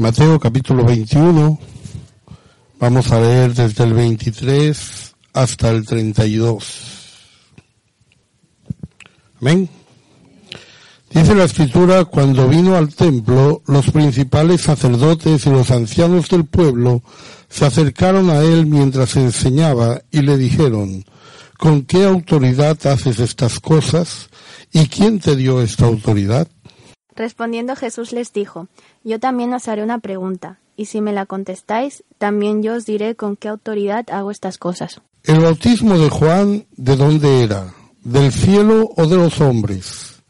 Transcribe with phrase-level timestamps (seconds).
[0.00, 1.58] Mateo capítulo 21,
[2.78, 6.64] vamos a leer desde el 23 hasta el 32.
[9.42, 9.68] Amén.
[11.10, 17.02] Dice la escritura, cuando vino al templo, los principales sacerdotes y los ancianos del pueblo
[17.50, 21.04] se acercaron a él mientras enseñaba y le dijeron,
[21.58, 24.30] ¿con qué autoridad haces estas cosas?
[24.72, 26.48] ¿Y quién te dio esta autoridad?
[27.16, 28.68] Respondiendo Jesús les dijo,
[29.04, 33.14] Yo también os haré una pregunta, y si me la contestáis, también yo os diré
[33.14, 35.00] con qué autoridad hago estas cosas.
[35.24, 37.74] ¿El bautismo de Juan de dónde era?
[38.02, 40.22] ¿Del cielo o de los hombres?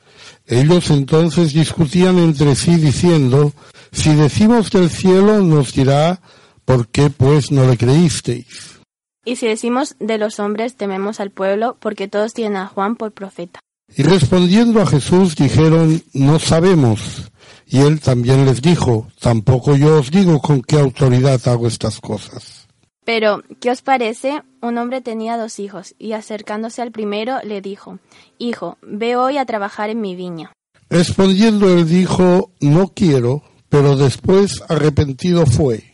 [0.47, 3.53] Ellos entonces discutían entre sí diciendo,
[3.93, 6.21] Si decimos del cielo, nos dirá,
[6.65, 8.81] ¿por qué pues no le creísteis?
[9.25, 13.13] Y si decimos de los hombres, tememos al pueblo, porque todos tienen a Juan por
[13.13, 13.61] profeta.
[13.97, 17.31] Y respondiendo a Jesús dijeron, no sabemos.
[17.67, 22.69] Y él también les dijo, tampoco yo os digo con qué autoridad hago estas cosas.
[23.05, 24.43] Pero, ¿qué os parece?
[24.61, 27.99] Un hombre tenía dos hijos, y acercándose al primero le dijo,
[28.39, 30.53] Hijo, ve hoy a trabajar en mi viña.
[30.89, 35.85] Respondiendo él dijo, No quiero, pero después arrepentido fue.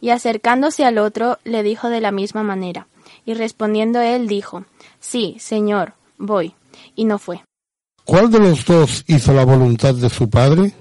[0.00, 2.88] Y acercándose al otro le dijo de la misma manera.
[3.24, 4.64] Y respondiendo él dijo,
[5.00, 6.54] Sí, Señor, voy
[6.94, 7.42] y no fue.
[8.04, 10.74] ¿Cuál de los dos hizo la voluntad de su padre?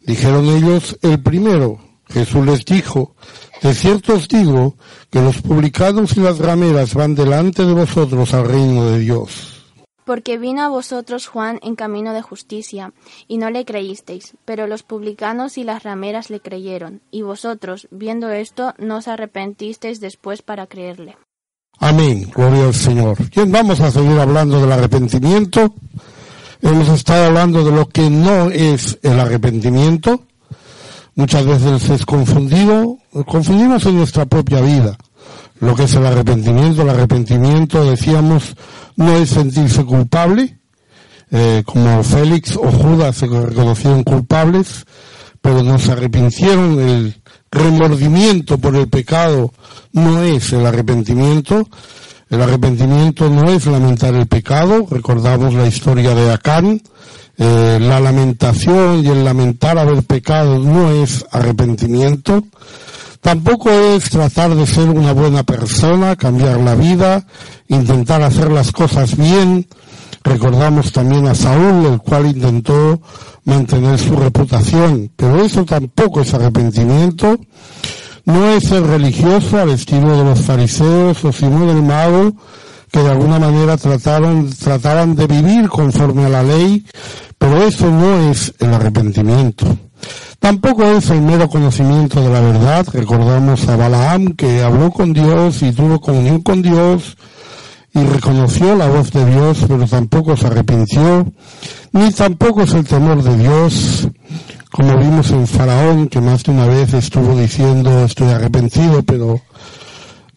[0.00, 1.78] Dijeron ellos, el primero.
[2.08, 3.16] Jesús les dijo,
[3.62, 4.76] de cierto os digo
[5.10, 9.64] que los publicanos y las rameras van delante de vosotros al reino de Dios.
[10.04, 12.92] Porque vino a vosotros Juan en camino de justicia,
[13.28, 18.28] y no le creísteis, pero los publicanos y las rameras le creyeron, y vosotros, viendo
[18.30, 21.16] esto, no os arrepentisteis después para creerle.
[21.84, 23.18] Amén, gloria al Señor.
[23.34, 25.74] Bien, vamos a seguir hablando del arrepentimiento.
[26.60, 30.22] Hemos estado hablando de lo que no es el arrepentimiento.
[31.16, 34.96] Muchas veces es confundido, confundimos en nuestra propia vida
[35.58, 36.82] lo que es el arrepentimiento.
[36.82, 38.54] El arrepentimiento, decíamos,
[38.94, 40.60] no es sentirse culpable,
[41.32, 44.86] eh, como Félix o Judas se reconocieron culpables,
[45.40, 46.78] pero no se arrepintieron.
[46.78, 47.21] El
[47.52, 49.52] remordimiento por el pecado
[49.92, 51.68] no es el arrepentimiento.
[52.30, 54.86] El arrepentimiento no es lamentar el pecado.
[54.90, 56.80] Recordamos la historia de Acán.
[57.36, 62.42] Eh, la lamentación y el lamentar haber pecado no es arrepentimiento.
[63.20, 67.24] Tampoco es tratar de ser una buena persona, cambiar la vida,
[67.68, 69.66] intentar hacer las cosas bien.
[70.24, 73.00] Recordamos también a Saúl, el cual intentó
[73.44, 77.38] mantener su reputación, pero eso tampoco es arrepentimiento.
[78.24, 82.32] No es ser religioso al estilo de los fariseos o sino del mago
[82.92, 86.84] que de alguna manera trataron, trataban de vivir conforme a la ley,
[87.38, 89.66] pero eso no es el arrepentimiento.
[90.38, 92.86] Tampoco es el mero conocimiento de la verdad.
[92.92, 97.16] Recordamos a Balaam que habló con Dios y tuvo comunión con Dios
[97.94, 101.26] y reconoció la voz de Dios, pero tampoco se arrepintió,
[101.92, 104.08] ni tampoco es el temor de Dios,
[104.70, 109.40] como vimos en Faraón, que más de una vez estuvo diciendo estoy arrepentido, pero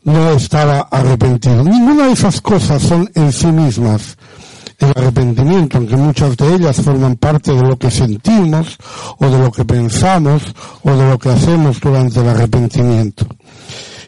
[0.03, 1.63] no estaba arrepentido.
[1.63, 4.17] Ninguna de esas cosas son en sí mismas
[4.79, 8.77] el arrepentimiento, aunque muchas de ellas forman parte de lo que sentimos
[9.17, 10.43] o de lo que pensamos
[10.83, 13.25] o de lo que hacemos durante el arrepentimiento.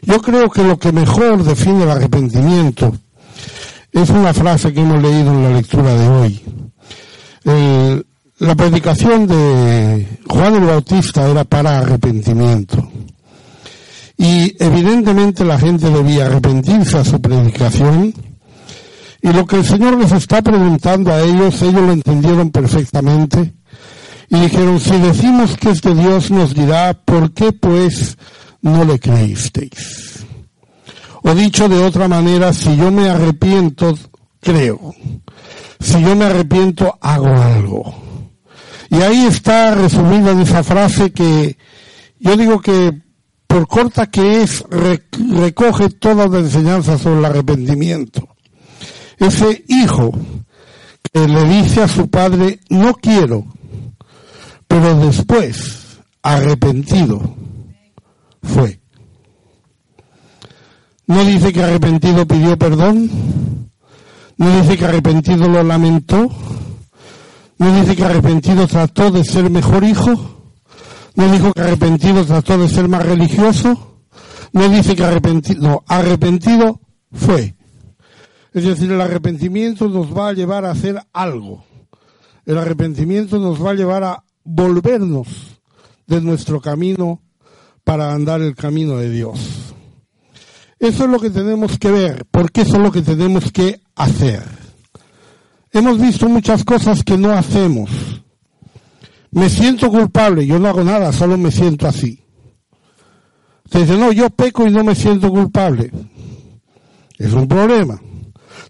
[0.02, 2.92] Yo creo que lo que mejor define el arrepentimiento
[3.92, 6.42] es una frase que hemos leído en la lectura de hoy.
[8.38, 12.88] la predicación de Juan el Bautista era para arrepentimiento.
[14.16, 18.12] Y evidentemente la gente debía arrepentirse a su predicación.
[19.22, 23.54] Y lo que el Señor les está preguntando a ellos, ellos lo entendieron perfectamente.
[24.28, 28.18] Y dijeron, si decimos que es de Dios, nos dirá, ¿por qué pues
[28.60, 30.17] no le creísteis?
[31.22, 33.94] O dicho de otra manera, si yo me arrepiento,
[34.40, 34.94] creo.
[35.80, 37.94] Si yo me arrepiento, hago algo.
[38.90, 41.56] Y ahí está resumida en esa frase que
[42.18, 43.02] yo digo que
[43.46, 48.28] por corta que es, recoge toda la enseñanza sobre el arrepentimiento.
[49.18, 50.12] Ese hijo
[51.12, 53.46] que le dice a su padre, no quiero,
[54.66, 57.34] pero después, arrepentido,
[58.42, 58.80] fue.
[61.08, 63.10] No dice que arrepentido pidió perdón.
[64.36, 66.28] No dice que arrepentido lo lamentó.
[67.56, 70.12] No dice que arrepentido trató de ser mejor hijo.
[71.14, 74.00] No dijo que arrepentido trató de ser más religioso.
[74.52, 77.56] No dice que arrepentido, no, arrepentido fue.
[78.52, 81.64] Es decir, el arrepentimiento nos va a llevar a hacer algo.
[82.44, 85.58] El arrepentimiento nos va a llevar a volvernos
[86.06, 87.22] de nuestro camino
[87.82, 89.74] para andar el camino de Dios.
[90.78, 94.42] Eso es lo que tenemos que ver, porque eso es lo que tenemos que hacer.
[95.72, 97.90] Hemos visto muchas cosas que no hacemos.
[99.30, 102.22] Me siento culpable, yo no hago nada, solo me siento así.
[103.70, 105.90] Se dice, no, yo peco y no me siento culpable.
[107.18, 108.00] Es un problema.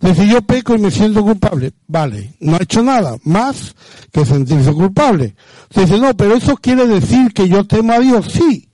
[0.01, 1.73] Dice, yo peco y me siento culpable.
[1.87, 3.75] Vale, no ha hecho nada más
[4.13, 5.37] que sentirse culpable.
[5.71, 8.27] Se dice, no, pero eso quiere decir que yo temo a Dios.
[8.33, 8.69] Sí.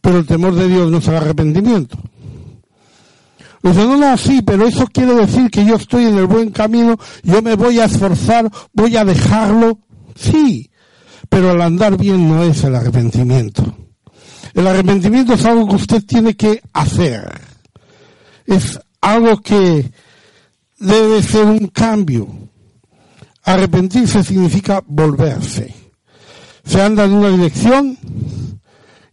[0.00, 1.98] Pero el temor de Dios no el arrepentimiento.
[3.62, 6.96] Dice, no, no, sí, pero eso quiere decir que yo estoy en el buen camino,
[7.22, 9.80] yo me voy a esforzar, voy a dejarlo.
[10.14, 10.70] Sí,
[11.28, 13.64] pero el andar bien no es el arrepentimiento.
[14.54, 17.40] El arrepentimiento es algo que usted tiene que hacer.
[18.46, 19.90] Es algo que
[20.78, 22.28] debe ser un cambio.
[23.44, 25.74] Arrepentirse significa volverse.
[26.64, 27.98] Se anda en una dirección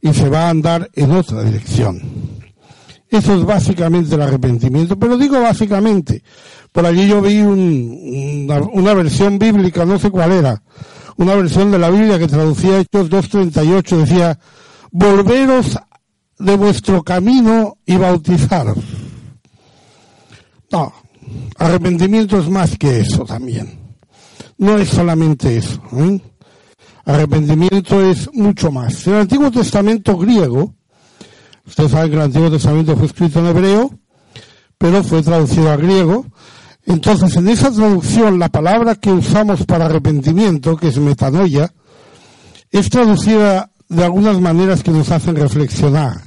[0.06, 2.00] y se va a andar en otra dirección.
[3.10, 6.24] Eso es básicamente el arrepentimiento, pero digo básicamente.
[6.72, 10.62] Por allí yo vi una, una, versión bíblica, no sé cuál era,
[11.18, 14.40] una versión de la Biblia que traducía Hechos 2.38, decía,
[14.92, 15.80] volveros
[16.38, 18.78] de vuestro camino y bautizaros.
[20.72, 20.94] No,
[21.58, 23.80] arrepentimiento es más que eso también.
[24.60, 25.82] No es solamente eso.
[25.94, 26.22] ¿eh?
[27.06, 29.06] Arrepentimiento es mucho más.
[29.06, 30.74] En el Antiguo Testamento griego,
[31.66, 34.00] ustedes saben que el Antiguo Testamento fue escrito en hebreo,
[34.78, 36.26] pero fue traducido a griego.
[36.86, 41.72] Entonces, en esa traducción, la palabra que usamos para arrepentimiento, que es metanoia,
[42.72, 46.18] es traducida de algunas maneras que nos hacen reflexionar.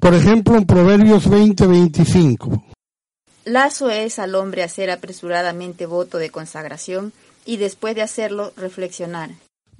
[0.00, 2.64] Por ejemplo, en Proverbios 20-25.
[3.44, 7.12] Lazo es al hombre hacer apresuradamente voto de consagración
[7.44, 9.30] y después de hacerlo reflexionar.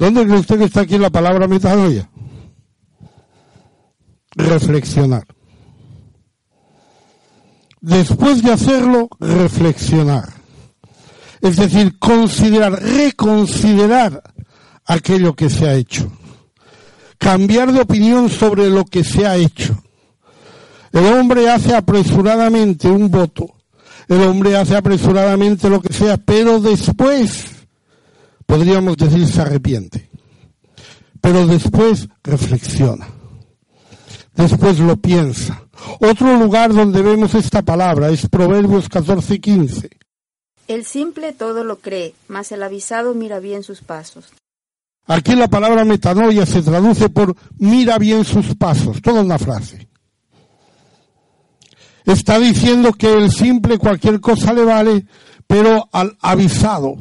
[0.00, 2.11] ¿Dónde cree usted que está aquí la palabra metanoia?
[4.35, 5.25] Reflexionar.
[7.81, 10.29] Después de hacerlo, reflexionar.
[11.41, 14.23] Es decir, considerar, reconsiderar
[14.87, 16.11] aquello que se ha hecho
[17.20, 19.81] cambiar de opinión sobre lo que se ha hecho.
[20.91, 23.47] El hombre hace apresuradamente un voto,
[24.08, 27.44] el hombre hace apresuradamente lo que sea, pero después,
[28.50, 30.11] podríamos decir, se arrepiente.
[31.20, 33.06] Pero después reflexiona.
[34.35, 35.62] Después lo piensa.
[36.00, 39.91] Otro lugar donde vemos esta palabra es Proverbios 14 y 15.
[40.67, 44.26] El simple todo lo cree, mas el avisado mira bien sus pasos.
[45.06, 49.88] Aquí la palabra metanoia se traduce por mira bien sus pasos, toda una frase.
[52.05, 55.06] Está diciendo que el simple cualquier cosa le vale,
[55.47, 56.97] pero al avisado,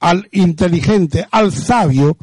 [0.00, 2.16] al inteligente, al sabio,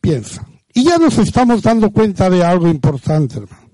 [0.00, 0.46] piensa.
[0.74, 3.70] Y ya nos estamos dando cuenta de algo importante, hermano.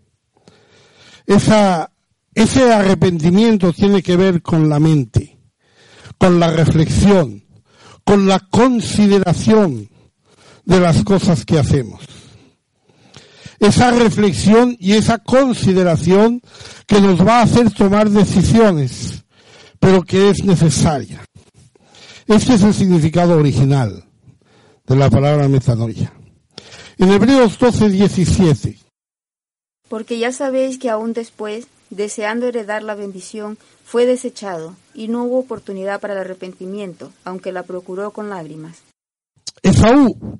[2.34, 5.38] Ese arrepentimiento tiene que ver con la mente,
[6.18, 7.44] con la reflexión,
[8.04, 9.88] con la consideración
[10.64, 12.00] de las cosas que hacemos.
[13.60, 16.40] Esa reflexión y esa consideración
[16.86, 19.24] que nos va a hacer tomar decisiones,
[19.80, 21.24] pero que es necesaria.
[22.28, 24.04] Este es el significado original
[24.86, 26.12] de la palabra metanoia.
[26.98, 28.78] En Hebreos 12, 17.
[29.88, 35.38] Porque ya sabéis que aún después, deseando heredar la bendición, fue desechado y no hubo
[35.38, 38.82] oportunidad para el arrepentimiento, aunque la procuró con lágrimas.
[39.62, 40.38] Esaú,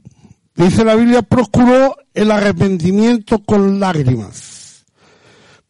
[0.57, 4.85] dice la Biblia, procuró el arrepentimiento con lágrimas,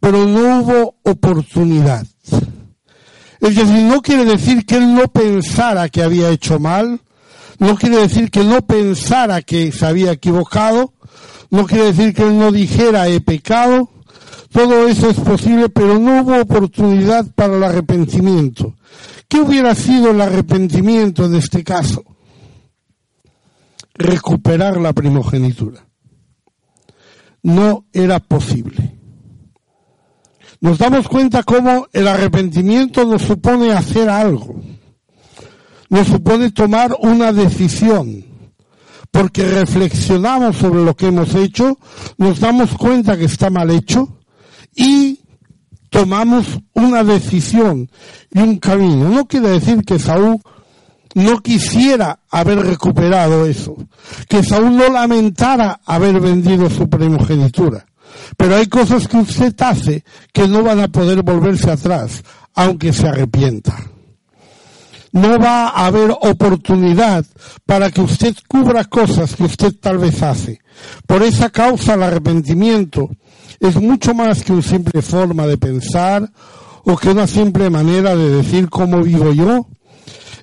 [0.01, 2.05] pero no hubo oportunidad.
[3.41, 7.01] Es decir, no quiere decir que él no pensara que había hecho mal,
[7.59, 10.93] no quiere decir que no pensara que se había equivocado,
[11.51, 13.91] no quiere decir que él no dijera he pecado,
[14.51, 18.75] todo eso es posible, pero no hubo oportunidad para el arrepentimiento.
[19.29, 22.03] ¿Qué hubiera sido el arrepentimiento en este caso?
[23.95, 25.87] Recuperar la primogenitura.
[27.43, 28.98] No era posible.
[30.61, 34.61] Nos damos cuenta cómo el arrepentimiento nos supone hacer algo.
[35.89, 38.25] Nos supone tomar una decisión
[39.11, 41.79] porque reflexionamos sobre lo que hemos hecho,
[42.19, 44.19] nos damos cuenta que está mal hecho
[44.75, 45.21] y
[45.91, 47.91] tomamos una decisión
[48.33, 49.09] y un camino.
[49.09, 50.41] No quiere decir que Saúl
[51.15, 53.77] no quisiera haber recuperado eso,
[54.29, 57.88] que Saúl no lamentara haber vendido su primogenitura.
[58.37, 62.23] Pero hay cosas que usted hace que no van a poder volverse atrás,
[62.55, 63.77] aunque se arrepienta.
[65.13, 67.25] no va a haber oportunidad
[67.65, 70.61] para que usted cubra cosas que usted tal vez hace.
[71.07, 73.09] Por esa causa el arrepentimiento
[73.61, 76.31] es mucho más que una simple forma de pensar
[76.85, 79.67] o que una simple manera de decir cómo vivo yo.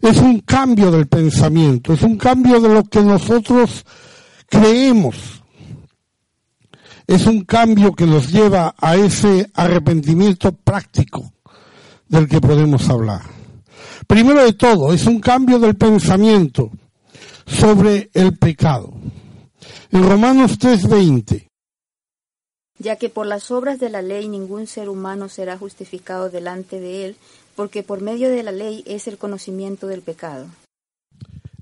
[0.02, 3.86] Es un cambio del pensamiento, es un cambio de lo que nosotros
[4.50, 5.16] creemos.
[7.08, 11.32] Es un cambio que nos lleva a ese arrepentimiento práctico
[12.08, 13.22] del que podemos hablar.
[14.08, 16.72] Primero de todo, es un cambio del pensamiento
[17.46, 18.94] sobre el pecado.
[19.92, 21.48] En Romanos 3:20.
[22.78, 27.06] Ya que por las obras de la ley ningún ser humano será justificado delante de
[27.06, 27.16] él,
[27.56, 30.48] porque por medio de la ley es el conocimiento del pecado.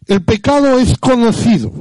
[0.08, 1.72] El pecado es conocido.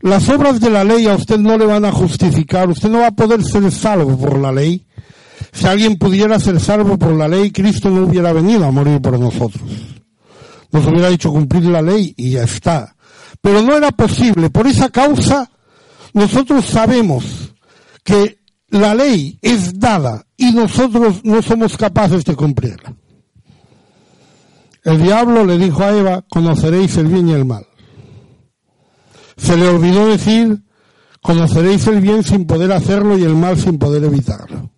[0.00, 3.08] Las obras de la ley a usted no le van a justificar, usted no va
[3.08, 4.86] a poder ser salvo por la ley.
[5.52, 9.18] Si alguien pudiera ser salvo por la ley, Cristo no hubiera venido a morir por
[9.18, 9.68] nosotros.
[10.70, 12.94] Nos hubiera dicho cumplir la ley y ya está.
[13.40, 14.50] Pero no era posible.
[14.50, 15.50] Por esa causa,
[16.12, 17.54] nosotros sabemos
[18.04, 18.38] que
[18.68, 22.94] la ley es dada y nosotros no somos capaces de cumplirla.
[24.84, 27.67] El diablo le dijo a Eva, conoceréis el bien y el mal.
[29.38, 30.62] Se le olvidó decir,
[31.22, 34.70] conoceréis el bien sin poder hacerlo y el mal sin poder evitarlo.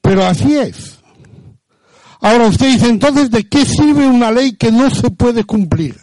[0.00, 0.98] Pero así es.
[2.20, 5.96] Ahora usted dice, entonces, ¿de qué sirve una ley que no se puede cumplir?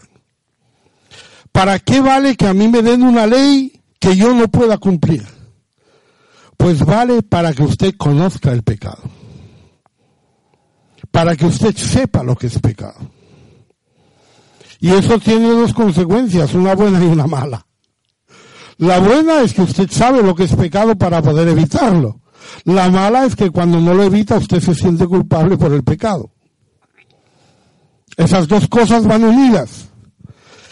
[1.52, 5.26] ¿Para qué vale que a mí me den una ley que yo no pueda cumplir?
[6.58, 9.04] Pues vale para que usted conozca el pecado.
[11.12, 13.19] Para que usted sepa lo que es pecado.
[14.80, 17.66] Y eso tiene dos consecuencias, una buena y una mala.
[18.78, 22.22] La buena es que usted sabe lo que es pecado para poder evitarlo.
[22.64, 26.32] La mala es que cuando no lo evita usted se siente culpable por el pecado.
[28.16, 29.90] Esas dos cosas van unidas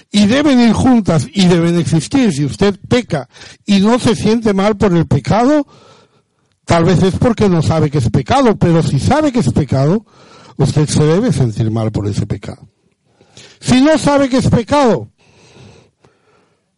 [0.10, 2.32] y deben ir juntas y deben existir.
[2.32, 3.28] Si usted peca
[3.66, 5.68] y no se siente mal por el pecado,
[6.66, 10.06] tal vez es porque no sabe que es pecado, pero si sabe que es pecado,
[10.56, 12.68] usted se debe sentir mal por ese pecado.
[13.68, 15.10] Si no sabe que es pecado,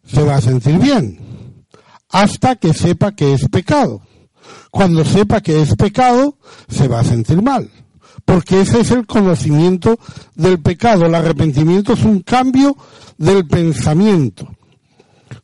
[0.04, 1.64] se va a sentir bien
[2.10, 4.02] hasta que sepa que es pecado.
[4.72, 6.36] Cuando sepa que es pecado,
[6.68, 7.70] se va a sentir mal.
[8.24, 10.00] Porque ese es el conocimiento
[10.34, 11.06] del pecado.
[11.06, 12.76] El arrepentimiento es un cambio
[13.16, 14.48] del pensamiento.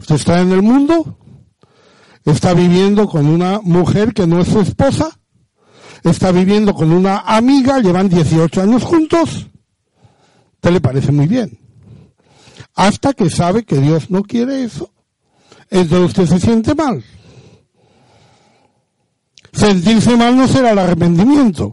[0.00, 1.16] Usted está en el mundo,
[2.24, 5.16] está viviendo con una mujer que no es su esposa,
[6.02, 9.46] está viviendo con una amiga, llevan 18 años juntos,
[10.70, 11.58] le parece muy bien.
[12.75, 14.90] Hasta que sabe que Dios no quiere eso,
[15.70, 17.02] entonces usted se siente mal.
[19.52, 21.73] Sentirse mal no será el arrepentimiento.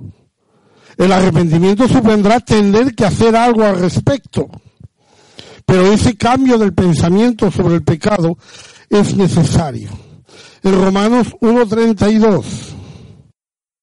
[0.97, 4.47] El arrepentimiento supondrá tener que hacer algo al respecto.
[5.65, 8.37] Pero ese cambio del pensamiento sobre el pecado
[8.89, 9.89] es necesario.
[10.61, 12.43] En Romanos 1.32.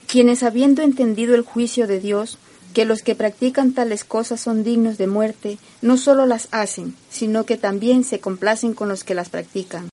[0.07, 2.39] Quienes habiendo entendido el juicio de Dios,
[2.73, 7.45] que los que practican tales cosas son dignos de muerte, no solo las hacen, sino
[7.45, 9.89] que también se complacen con los que las practican.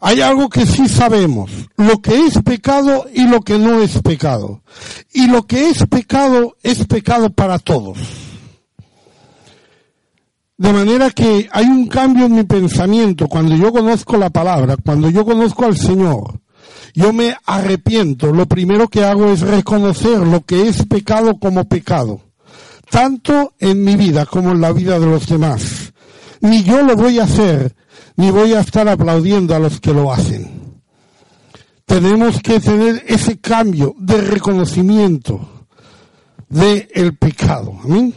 [0.00, 4.60] Hay algo que sí sabemos, lo que es pecado y lo que no es pecado.
[5.12, 7.98] Y lo que es pecado es pecado para todos.
[10.58, 15.10] De manera que hay un cambio en mi pensamiento cuando yo conozco la palabra, cuando
[15.10, 16.40] yo conozco al Señor.
[16.96, 18.32] Yo me arrepiento.
[18.32, 22.22] Lo primero que hago es reconocer lo que es pecado como pecado.
[22.90, 25.92] Tanto en mi vida como en la vida de los demás.
[26.40, 27.76] Ni yo lo voy a hacer,
[28.16, 30.80] ni voy a estar aplaudiendo a los que lo hacen.
[31.84, 35.66] Tenemos que tener ese cambio de reconocimiento
[36.48, 37.78] del el pecado.
[37.84, 38.14] Amén.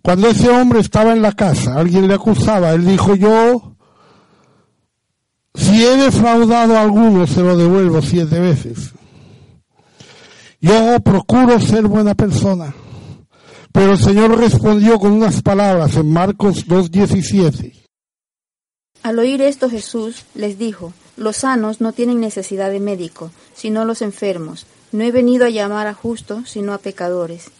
[0.00, 3.74] Cuando ese hombre estaba en la casa, alguien le acusaba, él dijo, yo,
[5.54, 8.92] si he defraudado a alguno, se lo devuelvo siete veces.
[10.60, 12.74] Yo procuro ser buena persona.
[13.72, 17.72] Pero el Señor respondió con unas palabras en Marcos 2.17.
[19.02, 24.02] Al oír esto Jesús les dijo, los sanos no tienen necesidad de médico, sino los
[24.02, 24.66] enfermos.
[24.92, 27.50] No he venido a llamar a justos, sino a pecadores.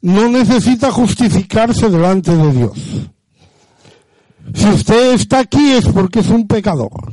[0.00, 2.78] No necesita justificarse delante de Dios.
[4.54, 7.12] Si usted está aquí es porque es un pecador.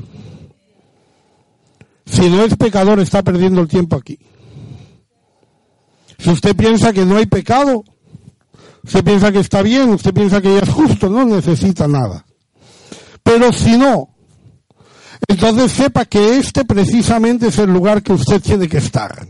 [2.06, 4.20] Si no es pecador está perdiendo el tiempo aquí.
[6.18, 7.84] Si usted piensa que no hay pecado,
[8.84, 12.26] usted piensa que está bien, usted piensa que ya es justo, no necesita nada.
[13.24, 14.10] Pero si no,
[15.28, 19.28] entonces sepa que este precisamente es el lugar que usted tiene que estar,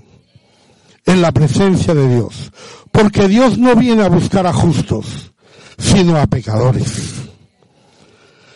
[1.05, 2.51] en la presencia de Dios.
[2.91, 5.33] Porque Dios no viene a buscar a justos,
[5.77, 7.13] sino a pecadores.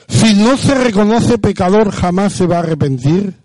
[0.07, 3.35] Si no se reconoce pecador, jamás se va a arrepentir,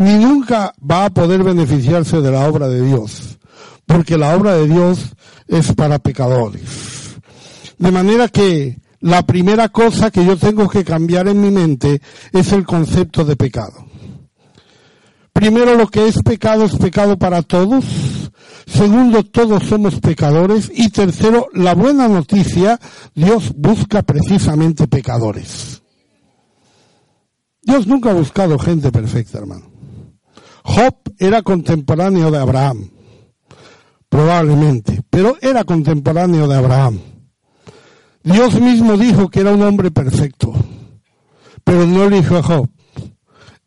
[0.00, 3.38] ni nunca va a poder beneficiarse de la obra de Dios,
[3.84, 5.12] porque la obra de Dios
[5.46, 7.18] es para pecadores.
[7.76, 12.00] De manera que la primera cosa que yo tengo que cambiar en mi mente
[12.32, 13.86] es el concepto de pecado.
[15.34, 17.84] Primero, lo que es pecado es pecado para todos.
[18.66, 20.70] Segundo, todos somos pecadores.
[20.74, 22.80] Y tercero, la buena noticia,
[23.14, 25.82] Dios busca precisamente pecadores.
[27.62, 29.69] Dios nunca ha buscado gente perfecta, hermano.
[30.64, 32.90] Job era contemporáneo de Abraham,
[34.08, 37.00] probablemente, pero era contemporáneo de Abraham.
[38.22, 40.52] Dios mismo dijo que era un hombre perfecto,
[41.64, 42.68] pero no eligió a Job,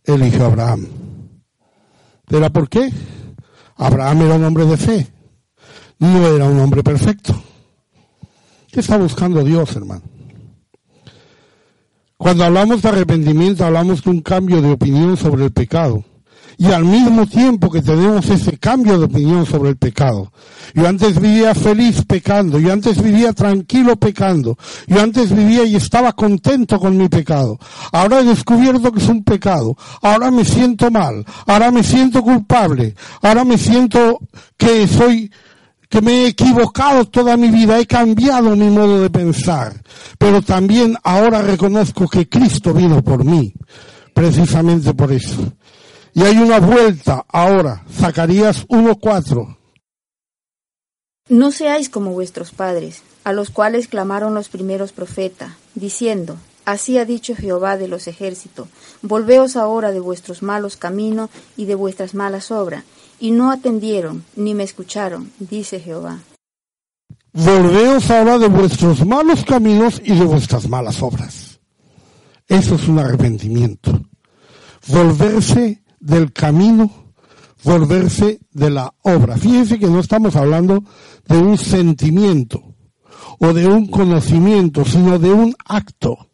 [0.04, 0.88] eligió a Abraham.
[2.30, 2.92] ¿Era por qué?
[3.76, 5.08] Abraham era un hombre de fe,
[6.00, 7.34] no era un hombre perfecto.
[8.72, 10.02] ¿Qué está buscando Dios, hermano?
[12.18, 16.04] Cuando hablamos de arrepentimiento, hablamos de un cambio de opinión sobre el pecado.
[16.58, 20.32] Y al mismo tiempo que tenemos ese cambio de opinión sobre el pecado.
[20.74, 24.58] Yo antes vivía feliz pecando, yo antes vivía tranquilo pecando,
[24.88, 27.60] yo antes vivía y estaba contento con mi pecado.
[27.92, 32.96] Ahora he descubierto que es un pecado, ahora me siento mal, ahora me siento culpable,
[33.22, 34.20] ahora me siento
[34.58, 35.32] que soy
[35.94, 39.80] que me he equivocado toda mi vida, he cambiado mi modo de pensar,
[40.18, 43.54] pero también ahora reconozco que Cristo vino por mí,
[44.12, 45.54] precisamente por eso.
[46.14, 49.58] Y hay una vuelta ahora, Zacarías 1.4.
[51.30, 57.06] No seáis como vuestros padres, a los cuales clamaron los primeros profetas, diciendo, Así ha
[57.06, 58.68] dicho Jehová de los ejércitos,
[59.02, 62.86] volveos ahora de vuestros malos caminos y de vuestras malas obras,
[63.20, 66.20] y no atendieron ni me escucharon, dice Jehová.
[67.34, 71.60] Volveos ahora de vuestros malos caminos y de vuestras malas obras.
[72.48, 74.00] Eso es un arrepentimiento.
[74.88, 76.92] Volverse del camino,
[77.64, 79.38] volverse de la obra.
[79.38, 80.84] Fíjense que no estamos hablando
[81.28, 82.62] de un sentimiento
[83.40, 86.30] o de un conocimiento, sino de un acto.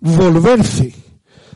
[0.00, 0.94] Volverse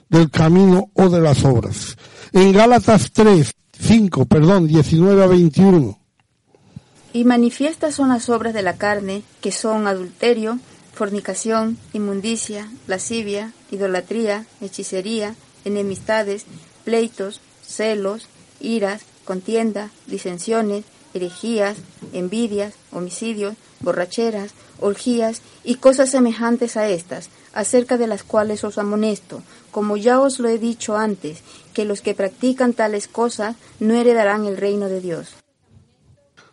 [0.08, 1.96] del camino o de las obras.
[2.32, 5.98] En Gálatas 3, 5, perdón, 19 a 21.
[7.12, 10.58] Y manifiestas son las obras de la carne, que son adulterio,
[10.94, 16.46] fornicación, inmundicia, lascivia, idolatría, hechicería, enemistades,
[16.88, 18.28] pleitos, celos,
[18.60, 21.76] iras, contienda, disensiones, herejías,
[22.14, 29.42] envidias, homicidios, borracheras, orgías y cosas semejantes a estas, acerca de las cuales os amonesto,
[29.70, 31.42] como ya os lo he dicho antes,
[31.74, 35.34] que los que practican tales cosas no heredarán el reino de Dios.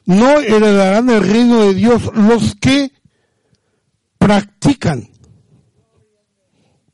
[0.05, 2.91] No heredarán el reino de Dios los que
[4.17, 5.07] practican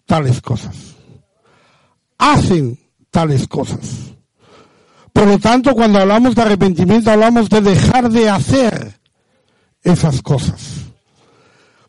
[0.05, 0.75] tales cosas,
[2.19, 2.80] hacen
[3.11, 4.13] tales cosas.
[5.13, 8.99] Por lo tanto, cuando hablamos de arrepentimiento, hablamos de dejar de hacer
[9.83, 10.85] esas cosas.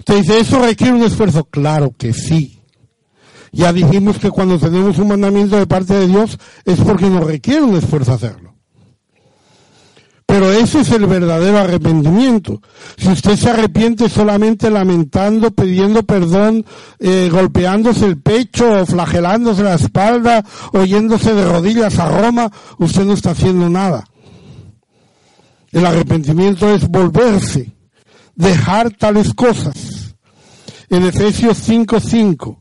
[0.00, 1.44] Usted dice, ¿eso requiere un esfuerzo?
[1.44, 2.60] Claro que sí.
[3.52, 7.62] Ya dijimos que cuando tenemos un mandamiento de parte de Dios es porque nos requiere
[7.62, 8.51] un esfuerzo hacerlo.
[10.32, 12.62] Pero ese es el verdadero arrepentimiento.
[12.96, 16.64] Si usted se arrepiente solamente lamentando, pidiendo perdón,
[16.98, 20.42] eh, golpeándose el pecho, o flagelándose la espalda,
[20.72, 24.04] oyéndose de rodillas a Roma, usted no está haciendo nada.
[25.70, 27.70] El arrepentimiento es volverse,
[28.34, 30.14] dejar tales cosas.
[30.88, 32.56] En Efesios 5:5.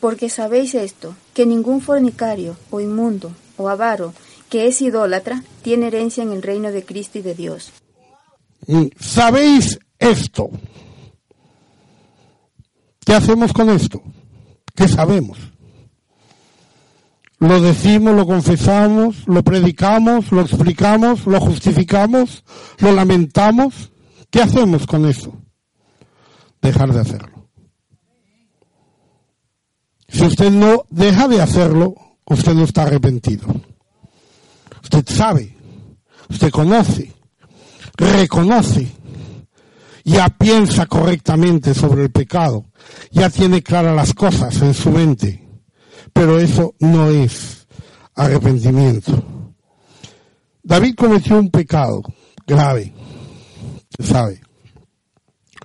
[0.00, 4.14] Porque sabéis esto, que ningún fornicario, o inmundo, o avaro,
[4.48, 7.72] que es idólatra, tiene herencia en el reino de Cristo y de Dios.
[8.98, 10.50] ¿Sabéis esto?
[13.04, 14.02] ¿Qué hacemos con esto?
[14.74, 15.38] ¿Qué sabemos?
[17.38, 22.44] Lo decimos, lo confesamos, lo predicamos, lo explicamos, lo justificamos,
[22.78, 23.92] lo lamentamos.
[24.30, 25.32] ¿Qué hacemos con eso?
[26.62, 27.48] Dejar de hacerlo.
[30.08, 33.46] Si usted no deja de hacerlo, usted no está arrepentido.
[34.86, 35.52] Usted sabe,
[36.30, 37.12] usted conoce,
[37.98, 38.86] reconoce,
[40.04, 42.66] ya piensa correctamente sobre el pecado,
[43.10, 45.44] ya tiene claras las cosas en su mente,
[46.12, 47.66] pero eso no es
[48.14, 49.50] arrepentimiento.
[50.62, 52.04] David cometió un pecado
[52.46, 52.94] grave,
[53.98, 54.40] sabe,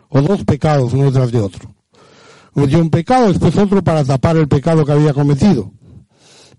[0.10, 1.75] o dos pecados uno tras de otro.
[2.55, 5.71] Cometió un pecado, después otro para tapar el pecado que había cometido,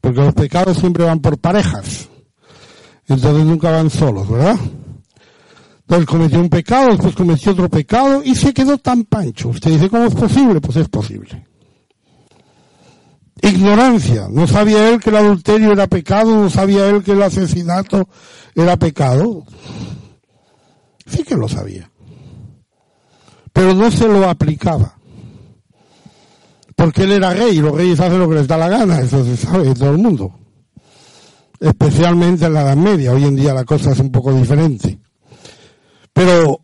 [0.00, 2.08] porque los pecados siempre van por parejas
[3.08, 4.56] entonces nunca van solos, ¿verdad?
[5.80, 9.50] Entonces cometió un pecado, después cometió otro pecado y se quedó tan pancho.
[9.50, 10.60] Usted dice, ¿cómo es posible?
[10.60, 11.46] Pues es posible.
[13.42, 14.28] Ignorancia.
[14.30, 18.08] No sabía él que el adulterio era pecado, no sabía él que el asesinato
[18.54, 19.44] era pecado.
[21.06, 21.90] Sí que lo sabía.
[23.52, 24.96] Pero no se lo aplicaba.
[26.76, 29.24] Porque él era rey y los reyes hacen lo que les da la gana, eso
[29.24, 30.32] se sabe de todo el mundo.
[31.62, 33.12] Especialmente en la Edad Media.
[33.12, 34.98] Hoy en día la cosa es un poco diferente.
[36.12, 36.60] Pero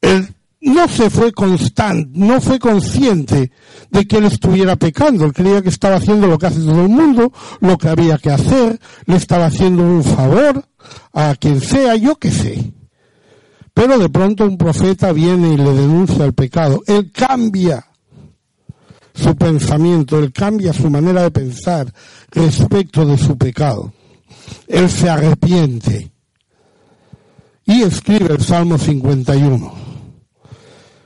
[0.00, 3.52] él no se fue constante, no fue consciente
[3.90, 5.24] de que él estuviera pecando.
[5.24, 8.30] Él creía que estaba haciendo lo que hace todo el mundo, lo que había que
[8.30, 10.64] hacer, le estaba haciendo un favor
[11.12, 12.72] a quien sea, yo que sé.
[13.72, 16.82] Pero de pronto un profeta viene y le denuncia el pecado.
[16.88, 17.86] Él cambia
[19.14, 21.92] su pensamiento, él cambia su manera de pensar
[22.30, 23.92] respecto de su pecado.
[24.66, 26.10] Él se arrepiente
[27.64, 29.72] y escribe el Salmo 51.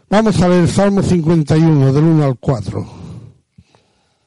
[0.08, 2.86] Vamos a ver el Salmo 51 del 1 al 4.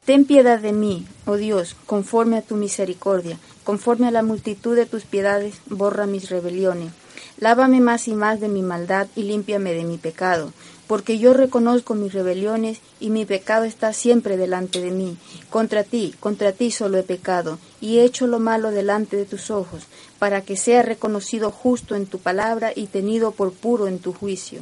[0.05, 4.87] Ten piedad de mí, oh Dios, conforme a tu misericordia, conforme a la multitud de
[4.87, 6.91] tus piedades, borra mis rebeliones.
[7.37, 10.51] Lávame más y más de mi maldad y límpiame de mi pecado,
[10.89, 15.17] porque yo reconozco mis rebeliones y mi pecado está siempre delante de mí.
[15.51, 19.51] Contra ti, contra ti solo he pecado, y he hecho lo malo delante de tus
[19.51, 19.83] ojos,
[20.17, 24.61] para que sea reconocido justo en tu palabra y tenido por puro en tu juicio.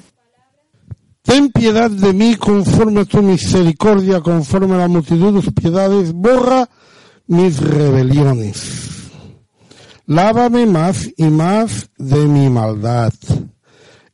[1.21, 6.11] Ten piedad de mí conforme a tu misericordia, conforme a la multitud de tus piedades,
[6.11, 6.69] borra
[7.27, 9.11] mis rebeliones.
[10.05, 13.13] Lávame más y más de mi maldad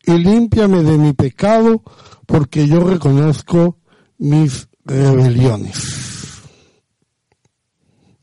[0.05, 1.83] y límpiame de mi pecado,
[2.25, 3.77] porque yo reconozco
[4.17, 6.41] mis rebeliones.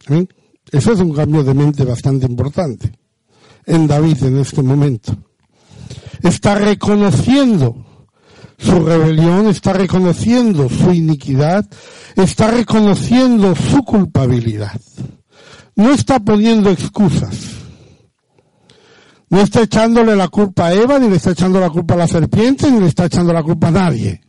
[0.09, 0.27] ¿Eh?
[0.73, 2.93] Ese es un cambio de mente bastante importante
[3.66, 5.16] en David en este momento.
[6.23, 7.87] Está reconociendo
[8.59, 11.66] su rebelión, está reconociendo su iniquidad,
[12.14, 14.79] está reconociendo su culpabilidad.
[15.77, 17.39] No está poniendo excusas.
[19.31, 22.09] No está echándole la culpa a Eva, ni le está echando la culpa a la
[22.09, 24.21] serpiente, ni le está echando la culpa a nadie.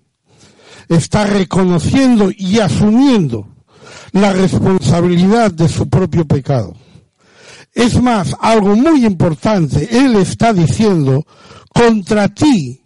[0.88, 3.48] Está reconociendo y asumiendo
[4.12, 6.76] la responsabilidad de su propio pecado.
[7.74, 11.26] Es más, algo muy importante, Él está diciendo,
[11.74, 12.84] contra ti,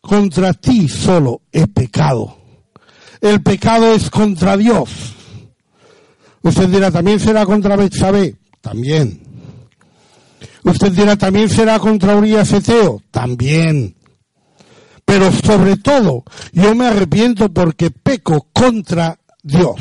[0.00, 2.36] contra ti solo he pecado.
[3.20, 4.90] El pecado es contra Dios.
[6.42, 8.36] Usted dirá, ¿también será contra Betsabé?
[8.60, 9.29] También.
[10.64, 13.02] Usted dirá, ¿también será contra Urias Eteo?
[13.10, 13.96] También.
[15.04, 19.80] Pero sobre todo, yo me arrepiento porque peco contra Dios.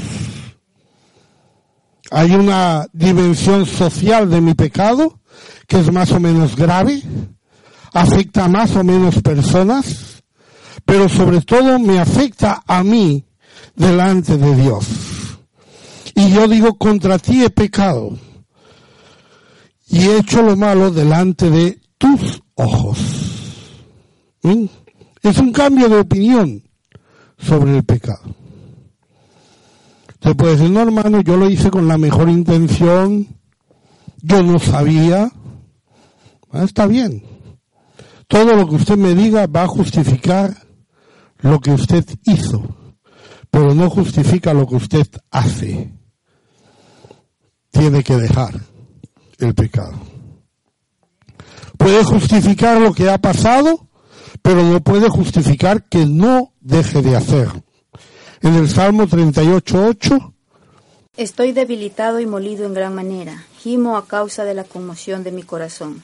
[2.12, 5.20] Hay una dimensión social de mi pecado
[5.68, 7.04] que es más o menos grave,
[7.94, 10.24] afecta a más o menos personas,
[10.84, 13.24] pero sobre todo me afecta a mí
[13.76, 14.88] delante de Dios.
[16.16, 18.18] Y yo digo, contra ti he pecado
[19.90, 23.00] y he hecho lo malo delante de tus ojos.
[24.44, 24.66] ¿Mm?
[25.24, 26.64] Es un cambio de opinión
[27.38, 28.36] sobre el pecado.
[30.22, 33.28] Se puede decir, no hermano, yo lo hice con la mejor intención,
[34.22, 35.32] yo no sabía.
[36.52, 37.24] Ah, está bien.
[38.28, 40.56] Todo lo que usted me diga va a justificar
[41.40, 42.64] lo que usted hizo,
[43.50, 45.94] pero no justifica lo que usted hace.
[47.72, 48.69] Tiene que dejar
[49.40, 49.94] el pecado.
[51.78, 53.88] Puede justificar lo que ha pasado,
[54.42, 57.48] pero no puede justificar que no deje de hacer.
[58.42, 60.34] En el Salmo 38.8
[61.20, 63.44] Estoy debilitado y molido en gran manera.
[63.60, 66.02] Gimo a causa de la conmoción de mi corazón.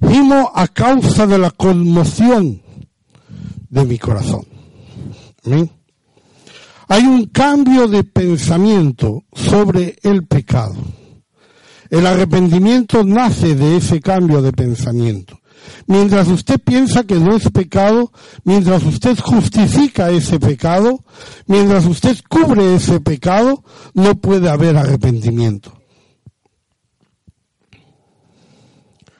[0.00, 2.60] Gimo a causa de la conmoción
[3.70, 4.44] de mi corazón.
[6.88, 10.74] Hay un cambio de pensamiento sobre el pecado.
[11.92, 15.38] El arrepentimiento nace de ese cambio de pensamiento.
[15.86, 18.12] Mientras usted piensa que no es pecado,
[18.44, 21.04] mientras usted justifica ese pecado,
[21.46, 25.74] mientras usted cubre ese pecado, no puede haber arrepentimiento.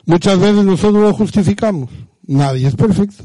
[0.06, 1.90] Muchas veces nosotros lo justificamos.
[2.22, 3.24] Nadie es perfecto.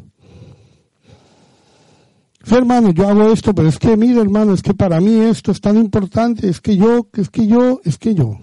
[2.51, 5.61] hermano, yo hago esto, pero es que, mire, hermano, es que para mí esto es
[5.61, 8.37] tan importante, es que yo, es que yo, es que yo.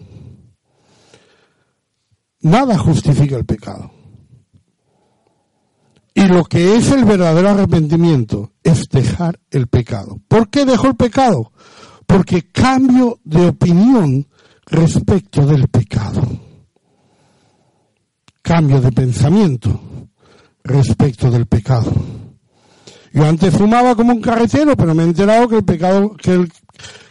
[2.44, 3.90] Nada justifica el pecado.
[6.12, 10.20] Y lo que es el verdadero arrepentimiento es dejar el pecado.
[10.28, 11.52] ¿Por qué dejo el pecado?
[12.06, 14.28] Porque cambio de opinión
[14.66, 16.22] respecto del pecado.
[18.42, 19.80] Cambio de pensamiento
[20.62, 21.92] respecto del pecado.
[23.14, 26.52] Yo antes fumaba como un carretero, pero me he enterado que el pecado, que el,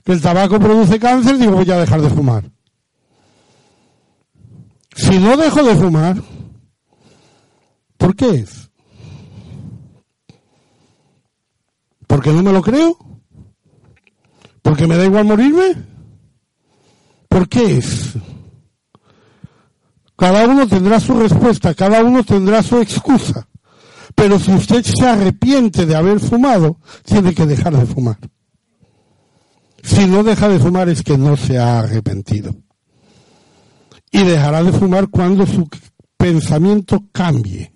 [0.04, 2.53] que el tabaco produce cáncer, digo voy a dejar de fumar.
[4.96, 6.22] Si no dejo de fumar,
[7.98, 8.70] ¿por qué es?
[12.08, 12.98] ¿Porque no me lo creo?
[14.62, 15.76] ¿Porque me da igual morirme?
[17.28, 18.14] ¿Por qué es?
[20.16, 23.48] Cada uno tendrá su respuesta, cada uno tendrá su excusa.
[24.16, 28.18] Pero si usted se arrepiente de haber fumado, tiene que dejar de fumar.
[29.82, 32.56] Si no deja de fumar es que no se ha arrepentido.
[34.14, 35.68] Y dejará de fumar cuando su
[36.16, 37.74] pensamiento cambie,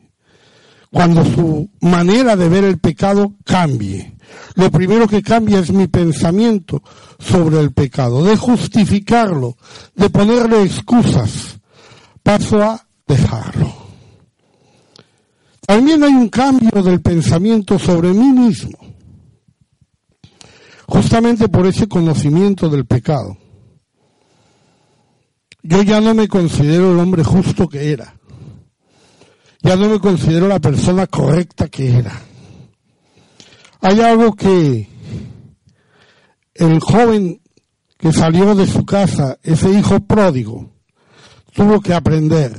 [0.91, 4.15] cuando su manera de ver el pecado cambie.
[4.53, 6.83] Lo primero que cambia es mi pensamiento
[7.17, 9.57] sobre el pecado, de justificarlo,
[9.95, 11.59] de ponerle excusas.
[12.21, 13.73] Paso a dejarlo.
[15.65, 18.77] También hay un cambio del pensamiento sobre mí mismo,
[20.85, 23.37] justamente por ese conocimiento del pecado.
[25.69, 28.15] Yo ya no me considero el hombre justo que era.
[29.61, 32.21] Ya no me considero la persona correcta que era.
[33.81, 34.87] Hay algo que
[36.53, 37.41] el joven
[37.97, 40.71] que salió de su casa, ese hijo pródigo,
[41.53, 42.53] tuvo que aprender.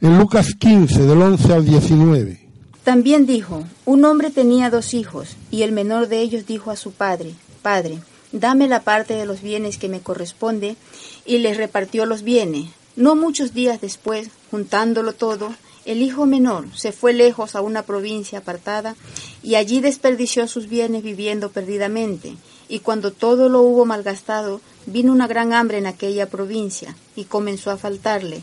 [0.00, 2.50] En Lucas 15, del 11 al 19.
[2.82, 6.90] También dijo, un hombre tenía dos hijos, y el menor de ellos dijo a su
[6.90, 8.00] padre, Padre,
[8.34, 10.76] dame la parte de los bienes que me corresponde,
[11.24, 12.68] y les repartió los bienes.
[12.96, 18.38] No muchos días después, juntándolo todo, el hijo menor se fue lejos a una provincia
[18.38, 18.96] apartada
[19.42, 22.36] y allí desperdició sus bienes viviendo perdidamente.
[22.68, 27.70] Y cuando todo lo hubo malgastado, vino una gran hambre en aquella provincia y comenzó
[27.70, 28.42] a faltarle.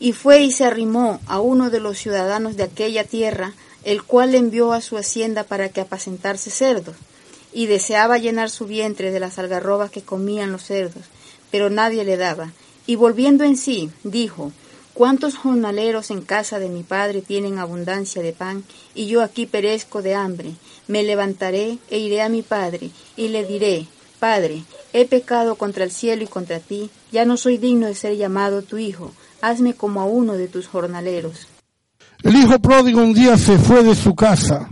[0.00, 4.32] Y fue y se arrimó a uno de los ciudadanos de aquella tierra, el cual
[4.32, 6.96] le envió a su hacienda para que apacentase cerdos.
[7.52, 11.04] Y deseaba llenar su vientre de las algarrobas que comían los cerdos,
[11.50, 12.52] pero nadie le daba.
[12.86, 14.52] Y volviendo en sí, dijo,
[14.94, 18.62] ¿Cuántos jornaleros en casa de mi padre tienen abundancia de pan
[18.94, 20.52] y yo aquí perezco de hambre?
[20.86, 23.86] Me levantaré e iré a mi padre y le diré,
[24.22, 24.62] Padre,
[24.92, 28.62] he pecado contra el cielo y contra ti, ya no soy digno de ser llamado
[28.62, 29.10] tu hijo,
[29.40, 31.48] hazme como a uno de tus jornaleros.
[32.22, 34.70] El hijo pródigo un día se fue de su casa.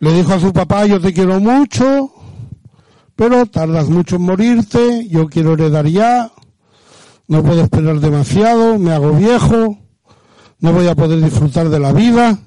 [0.00, 2.12] Le dijo a su papá, yo te quiero mucho,
[3.16, 6.32] pero tardas mucho en morirte, yo quiero heredar ya,
[7.28, 9.78] no puedo esperar demasiado, me hago viejo,
[10.60, 12.38] no voy a poder disfrutar de la vida.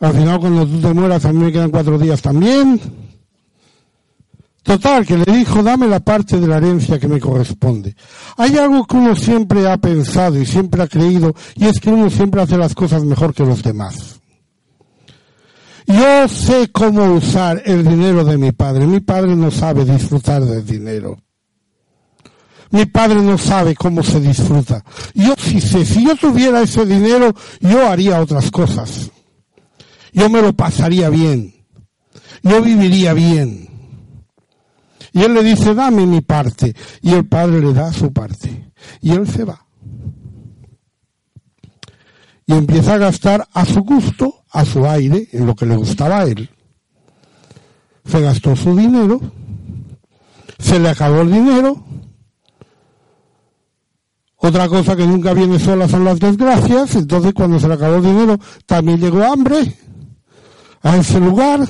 [0.00, 2.80] Al final, cuando tú te mueras, a mí me quedan cuatro días también.
[4.62, 7.96] Total, que le dijo, dame la parte de la herencia que me corresponde.
[8.36, 12.10] Hay algo que uno siempre ha pensado y siempre ha creído, y es que uno
[12.10, 14.21] siempre hace las cosas mejor que los demás.
[15.86, 18.86] Yo sé cómo usar el dinero de mi padre.
[18.86, 21.18] Mi padre no sabe disfrutar del dinero.
[22.70, 24.82] Mi padre no sabe cómo se disfruta.
[25.14, 29.10] Yo sí sé, si yo tuviera ese dinero, yo haría otras cosas.
[30.12, 31.54] Yo me lo pasaría bien.
[32.42, 33.68] Yo viviría bien.
[35.12, 36.74] Y él le dice, dame mi parte.
[37.02, 38.72] Y el padre le da su parte.
[39.02, 39.61] Y él se va.
[42.52, 46.20] Y empieza a gastar a su gusto, a su aire, en lo que le gustaba
[46.20, 46.50] a él.
[48.04, 49.20] Se gastó su dinero.
[50.58, 51.84] Se le acabó el dinero
[54.44, 58.02] otra cosa que nunca viene sola son las desgracias, entonces cuando se le acabó el
[58.02, 59.72] dinero también llegó hambre
[60.82, 61.60] a ese lugar.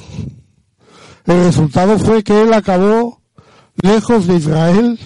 [1.27, 3.21] El resultado fue que él acabó
[3.83, 4.99] lejos de Israel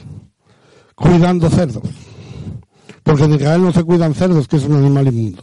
[0.94, 1.82] cuidando cerdos.
[3.02, 5.42] Porque en Israel no se cuidan cerdos, que es un animal inmundo.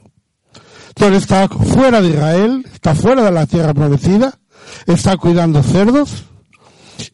[0.95, 4.39] Entonces está fuera de Israel, está fuera de la tierra prometida,
[4.85, 6.25] está cuidando cerdos.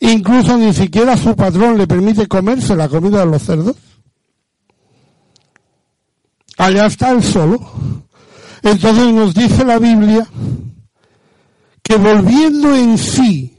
[0.02, 3.76] Incluso ni siquiera su patrón le permite comerse la comida de los cerdos
[6.60, 7.60] allá está el solo.
[8.62, 10.28] Entonces nos dice la Biblia
[11.82, 13.58] que volviendo en sí,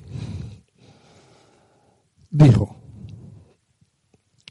[2.30, 2.76] dijo,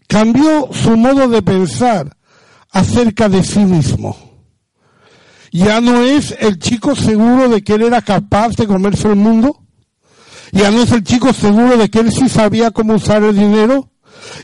[0.08, 2.18] cambió su modo de pensar
[2.72, 4.18] acerca de sí mismo.
[5.52, 9.64] Ya no es el chico seguro de que él era capaz de comerse el mundo.
[10.52, 13.90] Ya no es el chico seguro de que él sí sabía cómo usar el dinero.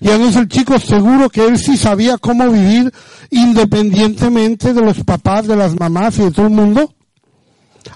[0.02, 2.92] Ya no es el chico seguro que él sí sabía cómo vivir
[3.30, 6.94] independientemente de los papás, de las mamás y de todo el mundo.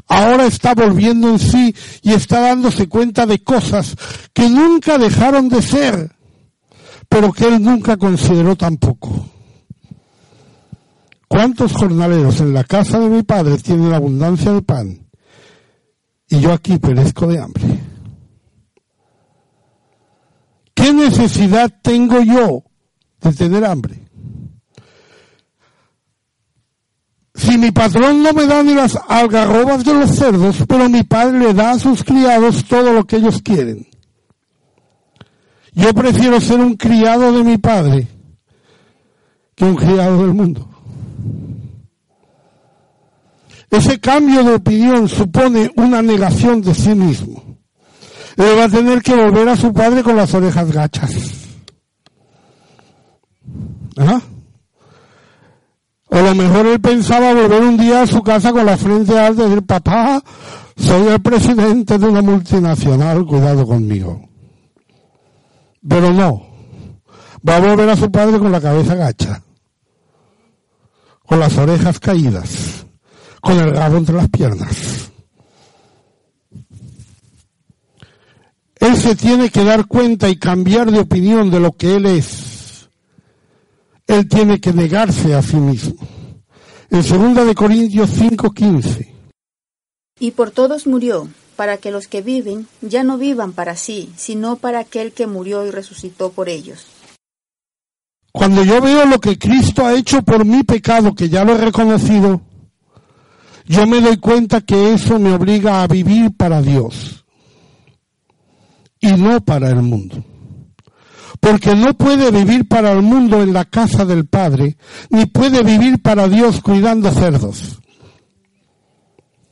[0.08, 3.96] Ahora está volviendo en sí y está dándose cuenta de cosas
[4.34, 6.12] que nunca dejaron de ser,
[7.08, 9.26] pero que él nunca consideró tampoco.
[11.30, 15.08] ¿Cuántos jornaleros en la casa de mi padre tienen abundancia de pan?
[16.28, 17.64] Y yo aquí perezco de hambre.
[20.74, 22.64] ¿Qué necesidad tengo yo
[23.22, 24.10] de tener hambre?
[27.36, 31.38] Si mi patrón no me da ni las algarrobas de los cerdos, pero mi padre
[31.38, 33.88] le da a sus criados todo lo que ellos quieren.
[35.74, 38.08] Yo prefiero ser un criado de mi padre
[39.54, 40.69] que un criado del mundo.
[43.70, 47.60] Ese cambio de opinión supone una negación de sí mismo.
[48.36, 51.12] Él va a tener que volver a su padre con las orejas gachas.
[53.98, 54.22] ¿Ah?
[56.12, 59.18] O a lo mejor él pensaba volver un día a su casa con la frente
[59.18, 60.24] alta y decir, papá,
[60.76, 64.28] soy el presidente de una multinacional, cuidado conmigo.
[65.88, 66.48] Pero no.
[67.48, 69.44] Va a volver a su padre con la cabeza gacha.
[71.28, 72.86] Con las orejas caídas.
[73.42, 75.12] Con el rabo entre las piernas.
[78.80, 82.50] Él se tiene que dar cuenta y cambiar de opinión de lo que él es
[84.10, 85.96] él tiene que negarse a sí mismo.
[86.90, 89.14] En 2 de Corintios 5:15.
[90.20, 94.56] Y por todos murió, para que los que viven ya no vivan para sí, sino
[94.56, 96.88] para aquel que murió y resucitó por ellos.
[98.32, 101.58] Cuando yo veo lo que Cristo ha hecho por mi pecado, que ya lo he
[101.58, 102.42] reconocido,
[103.70, 107.24] yo me doy cuenta que eso me obliga a vivir para Dios
[109.00, 110.26] y no para el mundo
[111.40, 114.78] porque no puede vivir para el mundo en la casa del Padre,
[115.10, 117.80] ni puede vivir para Dios cuidando cerdos.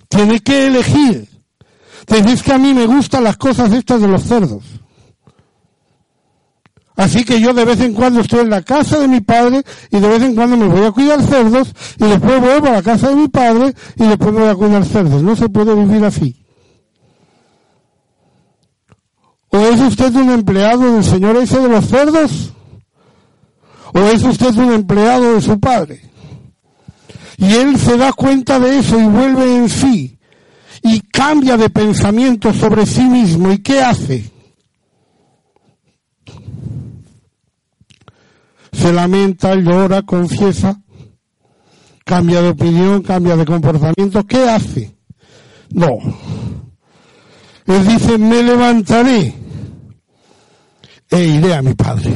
[0.10, 1.30] Tiene que elegir.
[2.08, 4.63] Decís que a mí me gustan las cosas estas de los cerdos.
[6.97, 9.99] Así que yo de vez en cuando estoy en la casa de mi padre y
[9.99, 13.10] de vez en cuando me voy a cuidar cerdos y después vuelvo a la casa
[13.10, 15.21] de mi padre y después me voy a cuidar cerdos.
[15.21, 16.43] No se puede vivir así.
[19.49, 22.53] ¿O es usted un empleado del señor ese de los cerdos?
[23.93, 26.01] ¿O es usted un empleado de su padre?
[27.38, 30.17] Y él se da cuenta de eso y vuelve en sí
[30.81, 33.51] y cambia de pensamiento sobre sí mismo.
[33.51, 34.37] ¿Y qué hace?
[38.78, 40.80] Se lamenta, llora, confiesa,
[42.06, 44.24] cambia de opinión, cambia de comportamiento.
[44.26, 44.96] ¿Qué hace?
[45.72, 45.98] No.
[47.66, 49.34] Él dice, me levantaré
[51.10, 52.13] e iré a mi Padre.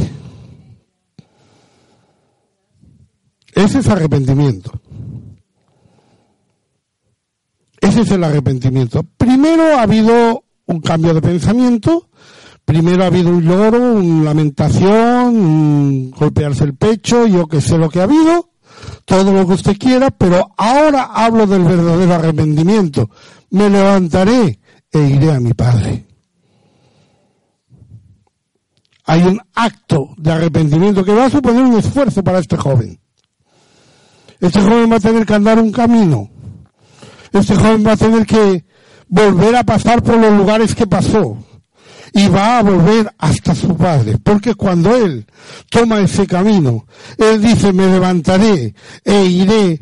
[3.53, 4.71] Ese es arrepentimiento.
[7.81, 9.03] Ese es el arrepentimiento.
[9.17, 12.07] Primero ha habido un cambio de pensamiento,
[12.71, 17.89] primero ha habido un lloro, una lamentación, un golpearse el pecho, yo que sé lo
[17.89, 18.51] que ha habido,
[19.03, 23.09] todo lo que usted quiera, pero ahora hablo del verdadero arrepentimiento.
[23.49, 24.57] Me levantaré
[24.89, 26.05] e iré a mi Padre.
[29.03, 32.97] Hay un acto de arrepentimiento que va a suponer un esfuerzo para este joven.
[34.39, 36.29] Este joven va a tener que andar un camino.
[37.33, 38.63] Este joven va a tener que
[39.09, 41.37] volver a pasar por los lugares que pasó.
[42.13, 44.17] Y va a volver hasta su padre.
[44.17, 45.25] Porque cuando él
[45.69, 46.85] toma ese camino,
[47.17, 49.79] él dice, me levantaré e iré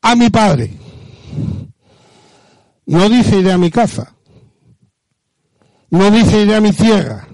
[0.00, 0.72] a mi padre.
[2.86, 4.14] No dice iré a mi casa.
[5.90, 7.28] No dice iré a mi tierra.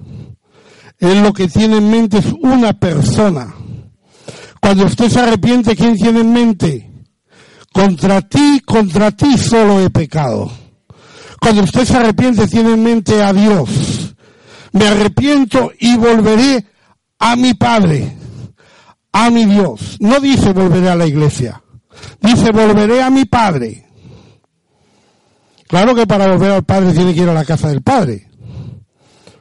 [0.98, 3.54] Él lo que tiene en mente es una persona.
[4.60, 6.90] Cuando usted se arrepiente, ¿quién tiene en mente?
[7.72, 10.50] Contra ti, contra ti solo he pecado.
[11.44, 14.14] Cuando usted se arrepiente, tiene en mente a Dios.
[14.72, 16.64] Me arrepiento y volveré
[17.18, 18.16] a mi Padre,
[19.12, 19.98] a mi Dios.
[20.00, 21.62] No dice volveré a la iglesia.
[22.18, 23.86] Dice volveré a mi Padre.
[25.68, 28.26] Claro que para volver al Padre tiene que ir a la casa del Padre.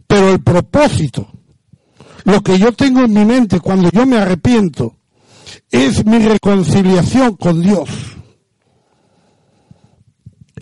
[0.06, 1.32] Pero el propósito,
[2.26, 4.98] lo que yo tengo en mi mente cuando yo me arrepiento,
[5.72, 7.88] es mi reconciliación con Dios.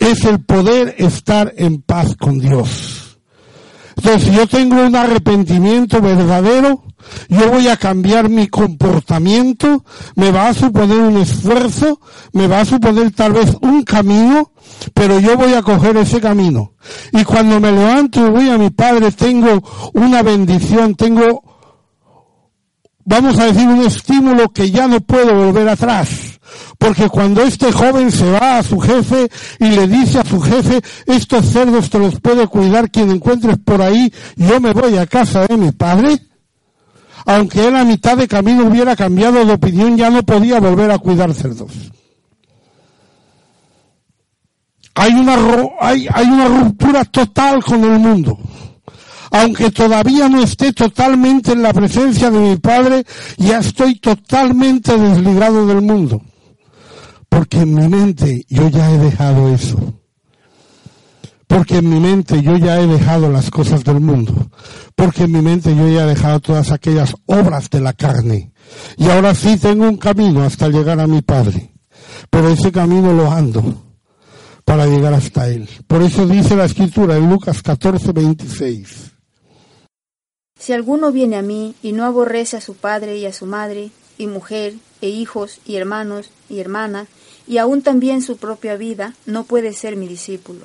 [0.02, 3.18] Es el poder estar en paz con Dios.
[3.96, 6.82] Entonces, si yo tengo un arrepentimiento verdadero,
[7.28, 9.84] yo voy a cambiar mi comportamiento,
[10.16, 12.00] me va a suponer un esfuerzo,
[12.32, 14.52] me va a suponer tal vez un camino,
[14.94, 16.72] pero yo voy a coger ese camino.
[17.12, 19.62] Y cuando me levanto y voy a mi padre, tengo
[19.94, 21.51] una bendición, tengo,
[23.04, 26.08] vamos a decir, un estímulo que ya no puedo volver atrás.
[26.78, 29.28] Porque cuando este joven se va a su jefe
[29.58, 33.80] y le dice a su jefe, estos cerdos te los puede cuidar quien encuentres por
[33.80, 36.18] ahí, yo me voy a casa de mi padre,
[37.24, 40.98] aunque él a mitad de camino hubiera cambiado de opinión, ya no podía volver a
[40.98, 41.72] cuidar cerdos.
[44.94, 45.36] Hay una,
[45.80, 48.38] hay, hay una ruptura total con el mundo.
[49.32, 53.04] Aunque todavía no esté totalmente en la presencia de mi Padre,
[53.38, 56.20] ya estoy totalmente desligado del mundo.
[57.30, 59.94] Porque en mi mente yo ya he dejado eso.
[61.46, 64.50] Porque en mi mente yo ya he dejado las cosas del mundo.
[64.94, 68.52] Porque en mi mente yo ya he dejado todas aquellas obras de la carne.
[68.98, 71.72] Y ahora sí tengo un camino hasta llegar a mi Padre.
[72.28, 73.82] Pero ese camino lo ando
[74.66, 75.66] para llegar hasta Él.
[75.86, 79.11] Por eso dice la Escritura en Lucas 14, 26.
[80.62, 83.90] Si alguno viene a mí y no aborrece a su padre y a su madre,
[84.16, 87.08] y mujer, e hijos, y hermanos, y hermana,
[87.48, 90.60] y aún también su propia vida, no puede ser mi discípulo.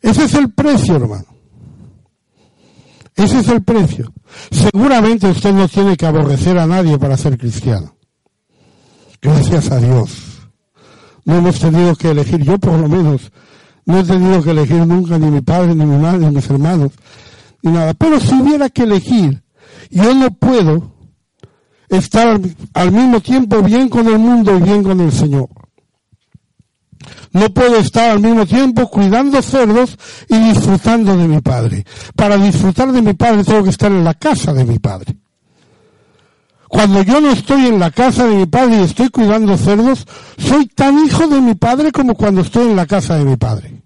[0.00, 1.26] Ese es el precio, hermano.
[3.16, 4.12] Ese es el precio.
[4.52, 7.96] Seguramente usted no tiene que aborrecer a nadie para ser cristiano.
[9.20, 10.34] Gracias a Dios
[11.24, 13.32] no hemos tenido que elegir, yo por lo menos,
[13.86, 16.92] no he tenido que elegir nunca ni mi padre, ni mi madre, ni mis hermanos,
[17.68, 17.94] nada.
[17.94, 19.42] Pero si hubiera que elegir,
[19.90, 20.92] yo no puedo
[21.88, 22.40] estar
[22.74, 25.48] al mismo tiempo bien con el mundo y bien con el Señor.
[27.32, 29.98] No puedo estar al mismo tiempo cuidando cerdos
[30.28, 31.84] y disfrutando de mi Padre.
[32.14, 35.16] Para disfrutar de mi Padre tengo que estar en la casa de mi Padre.
[36.74, 40.04] Cuando yo no estoy en la casa de mi padre y estoy cuidando cerdos,
[40.38, 43.83] soy tan hijo de mi padre como cuando estoy en la casa de mi padre.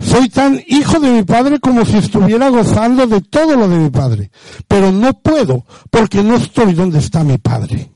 [0.00, 3.90] Soy tan hijo de mi padre como si estuviera gozando de todo lo de mi
[3.90, 4.30] padre.
[4.66, 7.90] Pero no puedo porque no estoy donde está mi padre.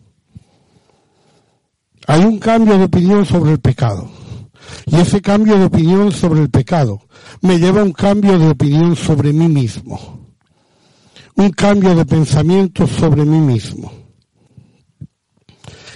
[2.07, 4.11] Hay un cambio de opinión sobre el pecado.
[4.87, 7.03] Y ese cambio de opinión sobre el pecado
[7.41, 10.23] me lleva a un cambio de opinión sobre mí mismo
[11.35, 14.02] un cambio de pensamiento sobre mí mismo.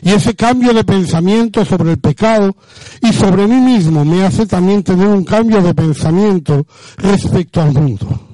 [0.03, 2.57] Y ese cambio de pensamiento sobre el pecado
[3.01, 6.67] y sobre mí mismo me hace también tener un cambio de pensamiento
[6.99, 8.27] respecto al mundo.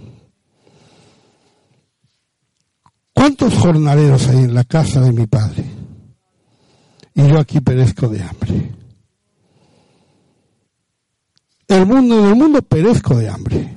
[3.14, 5.64] ¿Cuántos jornaleros hay en la casa de mi padre?
[7.14, 8.72] Y yo aquí perezco de hambre.
[11.68, 13.76] El mundo, en el mundo perezco de hambre.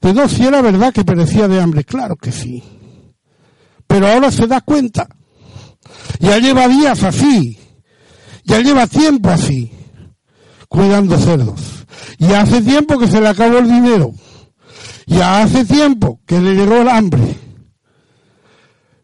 [0.00, 2.62] Pero si era verdad que perecía de hambre, claro que sí.
[3.86, 5.08] Pero ahora se da cuenta.
[6.18, 7.58] Ya lleva días así.
[8.44, 9.72] Ya lleva tiempo así.
[10.68, 11.86] Cuidando cerdos.
[12.18, 14.12] Ya hace tiempo que se le acabó el dinero.
[15.06, 17.36] Ya hace tiempo que le llegó el hambre.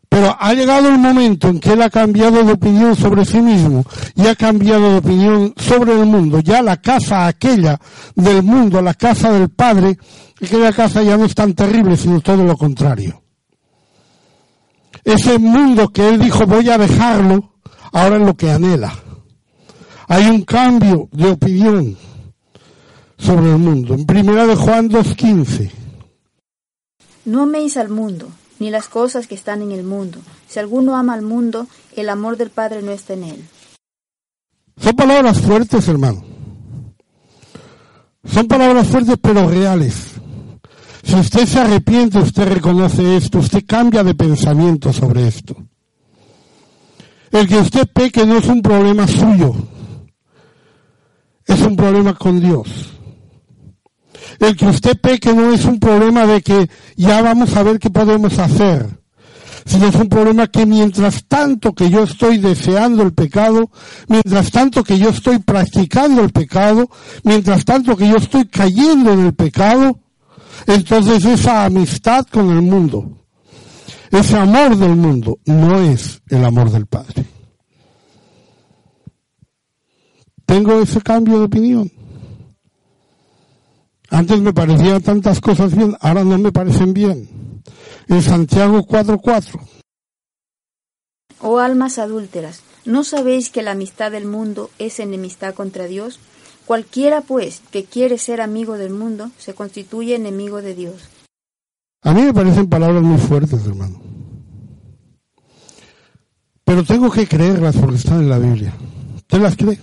[0.09, 3.85] Pero ha llegado el momento en que él ha cambiado de opinión sobre sí mismo
[4.15, 6.41] y ha cambiado de opinión sobre el mundo.
[6.41, 7.79] Ya la casa aquella
[8.15, 9.99] del mundo, la casa del Padre,
[10.41, 13.26] aquella casa ya no es tan terrible, sino todo lo contrario.
[15.07, 17.53] Ese mundo que él dijo voy a dejarlo,
[17.93, 18.93] ahora es lo que anhela.
[20.09, 21.97] Hay un cambio de opinión
[23.17, 23.95] sobre el mundo.
[23.95, 25.71] En primera de Juan 2.15.
[27.25, 28.29] No améis al mundo
[28.59, 30.19] ni las cosas que están en el mundo.
[30.49, 33.45] Si alguno ama al mundo, el amor del Padre no está en él.
[34.77, 36.25] Son palabras fuertes, hermano.
[38.25, 40.17] Son palabras fuertes pero reales.
[41.07, 45.57] Si usted se arrepiente, usted reconoce esto, usted cambia de pensamiento sobre esto.
[47.31, 49.55] El que usted peque no es un problema suyo,
[51.47, 52.69] es un problema con Dios.
[54.41, 57.89] El que usted peque no es un problema de que ya vamos a ver qué
[57.89, 58.89] podemos hacer,
[59.65, 63.71] sino es un problema que mientras tanto que yo estoy deseando el pecado,
[64.09, 66.91] mientras tanto que yo estoy practicando el pecado,
[67.23, 70.01] mientras tanto que yo estoy cayendo en el pecado,
[70.67, 73.27] entonces esa amistad con el mundo,
[74.11, 77.25] ese amor del mundo, no es el amor del Padre.
[80.47, 81.91] Tengo ese cambio de opinión.
[84.11, 87.63] Antes me parecían tantas cosas bien, ahora no me parecen bien.
[88.09, 89.61] En Santiago 4:4.
[91.41, 96.21] Oh almas adúlteras, ¿no sabéis que la amistad del mundo es enemistad contra Dios?
[96.67, 101.09] Cualquiera, pues, que quiere ser amigo del mundo, se constituye enemigo de Dios.
[102.03, 104.01] A mí me parecen palabras muy fuertes, hermano.
[106.65, 108.75] Pero tengo que creerlas porque están en la Biblia.
[109.15, 109.79] ¿Usted las cree?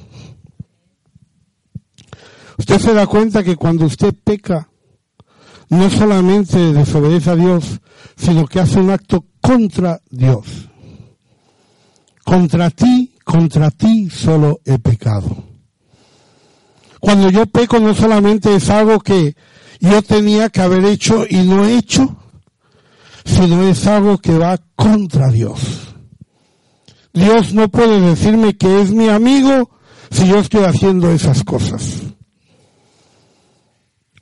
[2.58, 4.68] Usted se da cuenta que cuando usted peca,
[5.70, 7.80] no solamente desobedece a Dios,
[8.18, 10.68] sino que hace un acto contra Dios.
[12.26, 15.53] Contra ti, contra ti solo he pecado.
[17.04, 19.36] Cuando yo peco no solamente es algo que
[19.82, 22.16] yo tenía que haber hecho y no he hecho,
[23.26, 25.60] sino es algo que va contra Dios.
[27.14, 29.70] Dios no puede decirme que es mi amigo
[30.12, 32.04] si yo estoy haciendo esas cosas.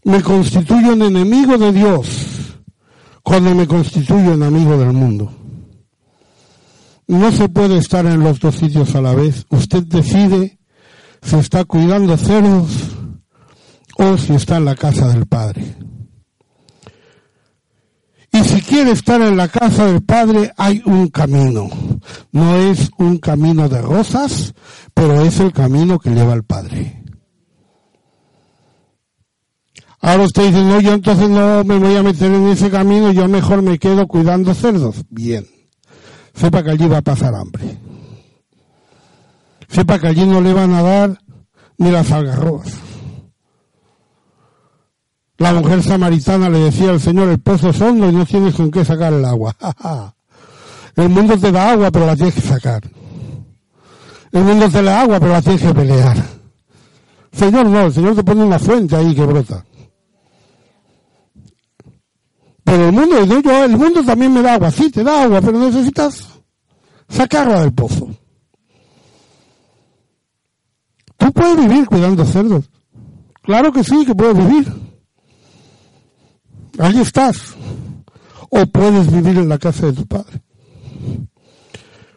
[0.04, 2.08] Me constituyo en enemigo de Dios
[3.22, 5.32] cuando me constituyo en amigo del mundo.
[7.06, 9.46] No se puede estar en los dos sitios a la vez.
[9.52, 10.61] Usted decide
[11.22, 12.72] si está cuidando cerdos
[13.98, 15.76] o si está en la casa del Padre.
[18.34, 21.70] Y si quiere estar en la casa del Padre, hay un camino.
[22.32, 24.54] No es un camino de rosas,
[24.94, 27.04] pero es el camino que lleva al Padre.
[30.00, 33.28] Ahora usted dice, no, yo entonces no me voy a meter en ese camino, yo
[33.28, 35.04] mejor me quedo cuidando cerdos.
[35.10, 35.46] Bien.
[36.34, 37.78] Sepa que allí va a pasar hambre.
[39.72, 41.22] Sepa que allí no le van a dar
[41.78, 42.74] ni las algarrobas.
[45.38, 48.70] La mujer samaritana le decía al Señor, el pozo es hondo y no tienes con
[48.70, 49.56] qué sacar el agua.
[50.96, 52.82] el mundo te da agua, pero la tienes que sacar.
[54.32, 56.18] El mundo te da agua, pero la tienes que pelear.
[57.32, 59.66] Señor, no, el Señor te pone una fuente ahí que brota.
[62.64, 66.28] Pero el mundo, el mundo también me da agua, sí, te da agua, pero necesitas
[67.10, 68.10] sacarla del pozo.
[71.22, 72.68] Tú puedes vivir cuidando cerdos.
[73.44, 74.74] Claro que sí, que puedes vivir.
[76.80, 77.56] Allí estás.
[78.50, 80.42] O puedes vivir en la casa de tu padre.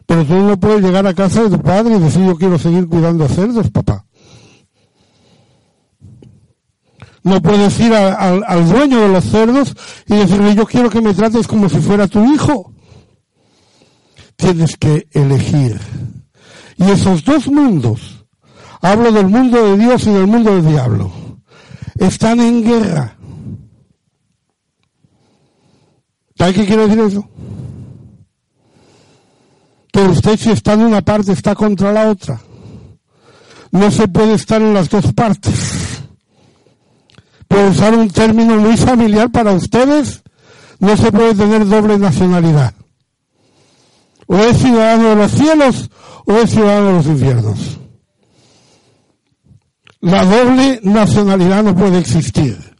[0.07, 2.87] Pero tú no puedes llegar a casa de tu padre y decir yo quiero seguir
[2.87, 4.07] cuidando cerdos, papá.
[7.21, 9.75] No puedes ir al dueño de los cerdos
[10.07, 12.73] y decirle yo quiero que me trates como si fuera tu hijo.
[14.35, 15.79] Tienes que elegir.
[16.77, 18.24] Y esos dos mundos,
[18.85, 21.11] hablo del mundo de Dios y del mundo del diablo,
[21.97, 23.17] están en guerra.
[26.37, 27.29] ¿Sabes qué quiere decir eso?
[29.91, 32.39] Que usted si está en una parte está contra la otra.
[33.71, 36.03] No se puede estar en las dos partes.
[37.47, 40.21] Por usar un término muy familiar para ustedes,
[40.79, 42.73] no se puede tener doble nacionalidad.
[44.27, 45.89] O es ciudadano de los cielos
[46.25, 47.84] o es ciudadano de los infiernos.
[50.05, 52.75] La doble nacionalidad no puede existir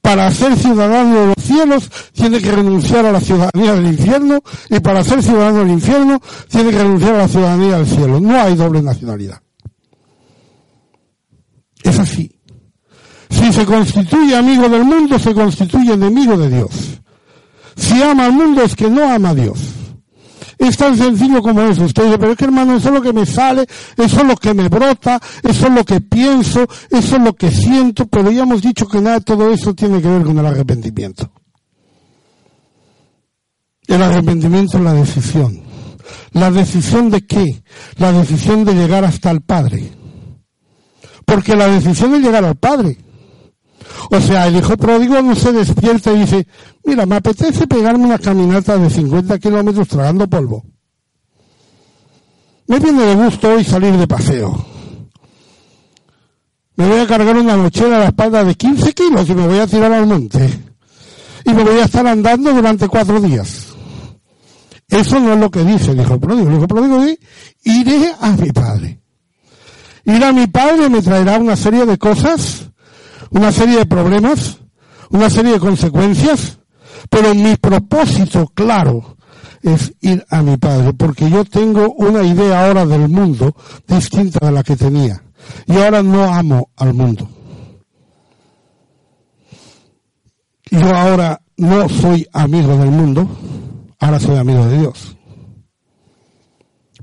[0.00, 4.80] para ser ciudadano de los cielos tiene que renunciar a la ciudadanía del infierno y
[4.80, 8.18] para ser ciudadano del infierno tiene que renunciar a la ciudadanía del cielo.
[8.18, 9.40] No hay doble nacionalidad.
[11.84, 12.36] Es así.
[13.30, 17.00] Si se constituye amigo del mundo, se constituye enemigo de Dios.
[17.76, 19.58] Si ama al mundo es que no ama a Dios.
[20.62, 21.84] Es tan sencillo como eso.
[21.84, 24.36] Usted dice, pero es que hermano, eso es lo que me sale, eso es lo
[24.36, 28.44] que me brota, eso es lo que pienso, eso es lo que siento, pero ya
[28.44, 31.32] hemos dicho que nada de todo eso tiene que ver con el arrepentimiento.
[33.88, 35.60] El arrepentimiento es la decisión.
[36.30, 37.64] ¿La decisión de qué?
[37.96, 39.90] La decisión de llegar hasta el Padre.
[41.26, 42.98] Porque la decisión de llegar al Padre.
[44.10, 46.46] O sea, el hijo pródigo no se despierta y dice,
[46.84, 50.64] mira, me apetece pegarme una caminata de 50 kilómetros tragando polvo.
[52.66, 54.64] Me viene de gusto hoy salir de paseo.
[56.76, 59.58] Me voy a cargar una mochila a la espalda de 15 kilos y me voy
[59.58, 60.48] a tirar al monte.
[61.44, 63.68] Y me voy a estar andando durante cuatro días.
[64.88, 66.48] Eso no es lo que dice el hijo pródigo.
[66.48, 67.18] El hijo pródigo dice,
[67.64, 69.00] iré a mi padre.
[70.04, 72.70] Ir a mi padre me traerá una serie de cosas,
[73.32, 74.58] una serie de problemas,
[75.10, 76.58] una serie de consecuencias,
[77.10, 79.16] pero mi propósito claro
[79.62, 83.54] es ir a mi padre, porque yo tengo una idea ahora del mundo
[83.86, 85.22] distinta de la que tenía.
[85.66, 87.28] Y ahora no amo al mundo.
[90.70, 93.28] Yo ahora no soy amigo del mundo,
[94.00, 95.16] ahora soy amigo de Dios.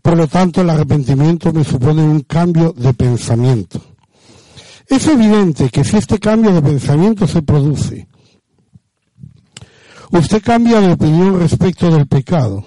[0.02, 3.80] Por lo tanto, el arrepentimiento me supone un cambio de pensamiento.
[4.90, 8.08] Es evidente que si este cambio de pensamiento se produce,
[10.12, 12.66] usted cambia de opinión respecto del pecado,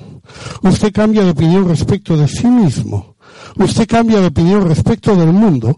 [0.62, 3.16] usted cambia de opinión respecto de sí mismo,
[3.56, 5.76] usted cambia de opinión respecto del mundo,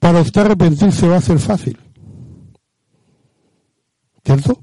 [0.00, 1.78] para usted arrepentirse va a ser fácil.
[4.24, 4.60] ¿Cierto?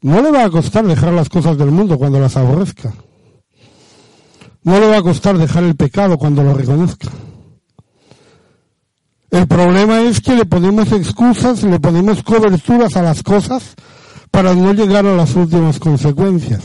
[0.00, 2.94] No le va a costar dejar las cosas del mundo cuando las aborrezca.
[4.62, 7.10] No le va a costar dejar el pecado cuando lo reconozca.
[9.30, 13.74] El problema es que le ponemos excusas, le ponemos coberturas a las cosas
[14.30, 16.62] para no llegar a las últimas consecuencias.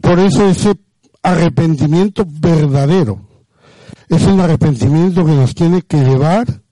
[0.00, 0.74] Por eso ese
[1.22, 3.20] arrepentimiento verdadero
[4.08, 6.62] es un arrepentimiento que nos tiene que llevar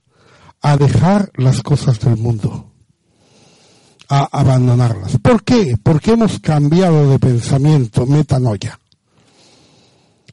[0.61, 2.73] a dejar las cosas del mundo,
[4.09, 5.19] a abandonarlas.
[5.19, 5.77] ¿Por qué?
[5.83, 8.79] Porque hemos cambiado de pensamiento, metanoia.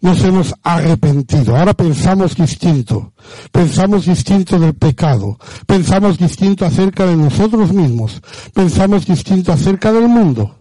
[0.02, 1.58] Nos hemos arrepentido.
[1.58, 3.14] Ahora pensamos distinto.
[3.52, 5.38] Pensamos distinto del pecado.
[5.66, 8.22] Pensamos distinto acerca de nosotros mismos.
[8.54, 10.60] Pensamos distinto acerca del mundo.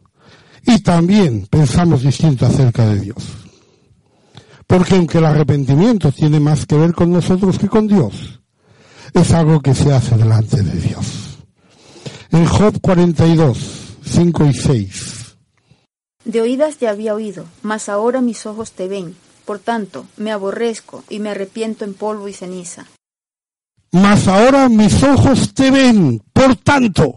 [0.66, 3.24] Y también pensamos distinto acerca de Dios.
[4.66, 8.41] Porque aunque el arrepentimiento tiene más que ver con nosotros que con Dios,
[9.14, 11.39] es algo que se hace delante de Dios.
[12.30, 13.59] En Job 42,
[14.05, 15.14] 5 y 6.
[16.24, 19.14] De oídas te había oído, mas ahora mis ojos te ven.
[19.49, 22.84] Por tanto, me aborrezco y me arrepiento en polvo y ceniza.
[23.92, 26.22] Mas ahora mis ojos te ven.
[26.34, 27.14] Por tanto,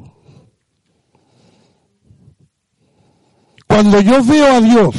[3.68, 4.96] cuando yo veo a Dios,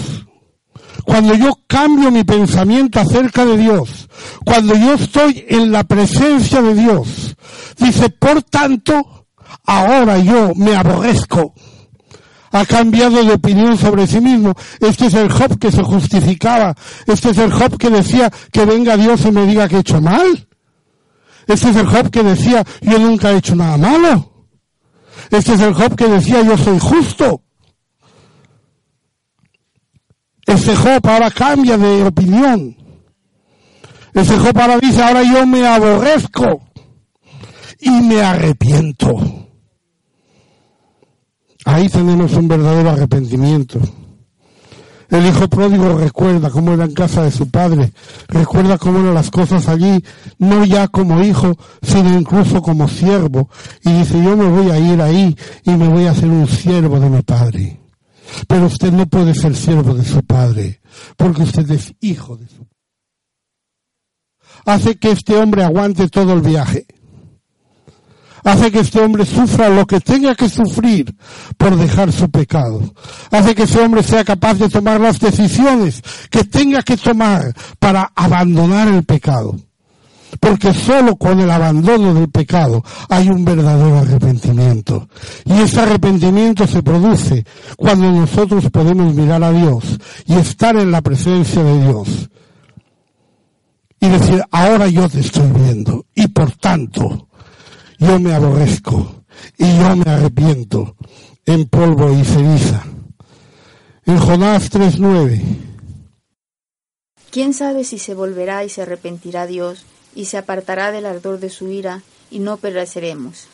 [1.07, 4.11] cuando yo cambio mi pensamiento acerca de Dios,
[4.45, 7.35] cuando yo estoy en la presencia de Dios,
[7.79, 9.27] dice, por tanto,
[9.65, 11.55] ahora yo me aborrezco.
[12.53, 14.55] Ha cambiado de opinión sobre sí mismo.
[14.81, 16.75] Este es el Job que se justificaba.
[17.07, 20.01] Este es el Job que decía que venga Dios y me diga que he hecho
[20.01, 20.47] mal.
[21.47, 24.47] Este es el Job que decía yo nunca he hecho nada malo.
[25.31, 27.43] Este es el Job que decía yo soy justo.
[30.47, 32.77] Ese Job ahora cambia de opinión.
[34.15, 36.61] Ese Job ahora dice, ahora yo me aborrezco
[37.81, 39.52] y me arrepiento.
[41.65, 43.81] Ahí tenemos un verdadero arrepentimiento.
[45.13, 47.93] El hijo pródigo recuerda cómo era en casa de su padre,
[48.29, 50.03] recuerda cómo eran las cosas allí,
[50.39, 53.51] no ya como hijo, sino incluso como siervo.
[53.85, 56.99] Y dice, yo me voy a ir ahí y me voy a hacer un siervo
[56.99, 57.79] de mi padre.
[58.49, 60.81] Pero usted no puede ser siervo de su padre,
[61.19, 62.73] porque usted es hijo de su padre.
[64.65, 66.87] Hace que este hombre aguante todo el viaje
[68.45, 71.15] hace que este hombre sufra lo que tenga que sufrir
[71.57, 72.81] por dejar su pecado.
[73.31, 78.13] Hace que ese hombre sea capaz de tomar las decisiones que tenga que tomar para
[78.15, 79.57] abandonar el pecado.
[80.41, 85.09] Porque solo con el abandono del pecado hay un verdadero arrepentimiento.
[85.45, 87.45] Y ese arrepentimiento se produce
[87.77, 92.31] cuando nosotros podemos mirar a Dios y estar en la presencia de Dios.
[94.01, 96.07] Y decir, ahora yo te estoy viendo.
[96.15, 97.29] Y por tanto,
[98.03, 99.25] yo me aborrezco
[99.57, 100.97] y yo me arrepiento
[101.47, 102.85] en polvo y ceniza.
[104.05, 105.41] En Jonás 3.9.
[107.31, 109.85] ¿Quién sabe si se volverá y se arrepentirá Dios
[110.15, 113.49] y se apartará del ardor de su ira y no pereceremos?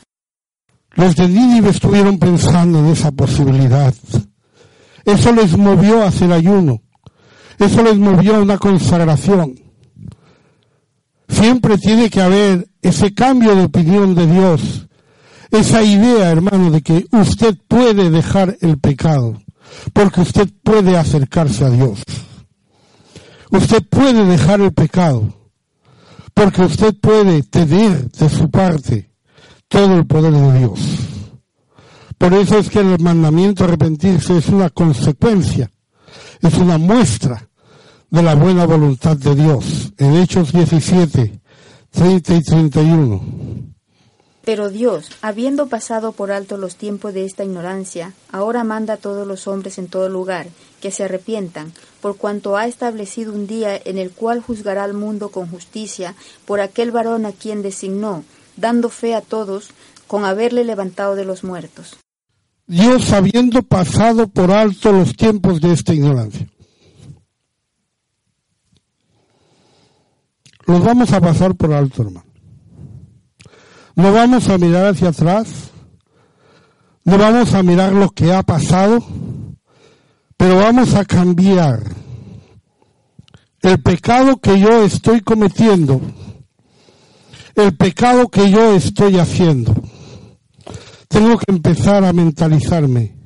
[0.94, 3.94] Los de Nínive estuvieron pensando en esa posibilidad.
[5.04, 6.82] Eso les movió a hacer ayuno.
[7.58, 9.67] Eso les movió a una consagración.
[11.28, 14.88] Siempre tiene que haber ese cambio de opinión de Dios,
[15.50, 19.40] esa idea, hermano, de que usted puede dejar el pecado,
[19.92, 22.02] porque usted puede acercarse a Dios.
[23.50, 25.32] Usted puede dejar el pecado,
[26.34, 29.10] porque usted puede tener de su parte
[29.68, 30.80] todo el poder de Dios.
[32.18, 35.70] Por eso es que el mandamiento arrepentirse es una consecuencia,
[36.40, 37.47] es una muestra
[38.10, 39.92] de la buena voluntad de Dios.
[39.98, 41.40] En Hechos 17,
[41.90, 43.22] 30 y 31.
[44.44, 49.26] Pero Dios, habiendo pasado por alto los tiempos de esta ignorancia, ahora manda a todos
[49.26, 50.46] los hombres en todo lugar
[50.80, 55.28] que se arrepientan, por cuanto ha establecido un día en el cual juzgará al mundo
[55.28, 56.14] con justicia
[56.46, 58.24] por aquel varón a quien designó,
[58.56, 59.68] dando fe a todos
[60.06, 61.98] con haberle levantado de los muertos.
[62.66, 66.48] Dios habiendo pasado por alto los tiempos de esta ignorancia.
[70.68, 72.26] Los vamos a pasar por alto, hermano.
[73.96, 75.70] No vamos a mirar hacia atrás,
[77.04, 79.02] no vamos a mirar lo que ha pasado,
[80.36, 81.82] pero vamos a cambiar
[83.62, 86.02] el pecado que yo estoy cometiendo,
[87.54, 89.74] el pecado que yo estoy haciendo.
[91.08, 93.16] Tengo que empezar a mentalizarme.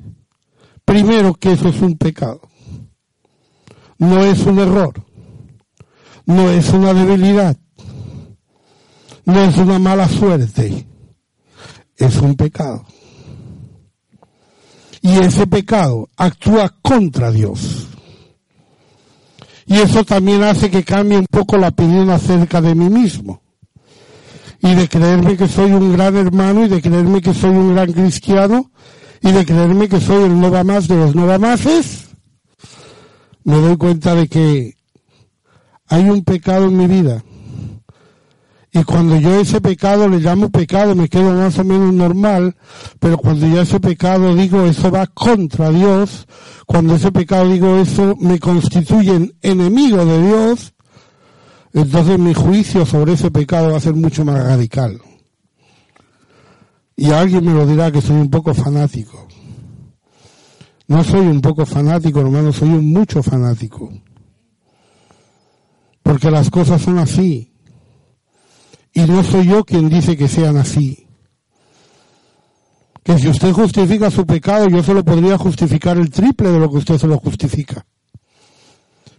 [0.84, 2.40] Primero que eso es un pecado.
[3.98, 5.11] No es un error
[6.26, 7.56] no es una debilidad,
[9.24, 10.86] no es una mala suerte,
[11.96, 12.84] es un pecado.
[15.00, 17.88] Y ese pecado actúa contra Dios.
[19.66, 23.42] Y eso también hace que cambie un poco la opinión acerca de mí mismo.
[24.60, 27.92] Y de creerme que soy un gran hermano y de creerme que soy un gran
[27.92, 28.70] cristiano
[29.20, 32.10] y de creerme que soy el no va más de los no va máses.
[33.44, 34.76] Me doy cuenta de que
[35.92, 37.22] hay un pecado en mi vida
[38.72, 42.56] Y cuando yo ese pecado le llamo pecado, me quedo más o menos normal,
[42.98, 46.26] pero cuando yo ese pecado digo eso va contra Dios,
[46.64, 50.72] cuando ese pecado digo eso me constituye enemigo de Dios,
[51.74, 54.98] entonces mi juicio sobre ese pecado va a ser mucho más radical.
[56.96, 59.28] Y alguien me lo dirá que soy un poco fanático.
[60.88, 63.92] No soy un poco fanático, hermano, soy un mucho fanático.
[66.02, 67.52] Porque las cosas son así.
[68.92, 71.06] Y no soy yo quien dice que sean así.
[73.02, 76.70] Que si usted justifica su pecado, yo se lo podría justificar el triple de lo
[76.70, 77.84] que usted se lo justifica.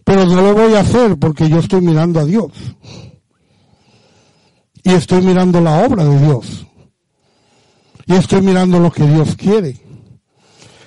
[0.04, 2.52] Pero no lo voy a hacer porque yo estoy mirando a Dios.
[4.82, 6.66] Y estoy mirando la obra de Dios.
[8.06, 9.83] Y estoy mirando lo que Dios quiere.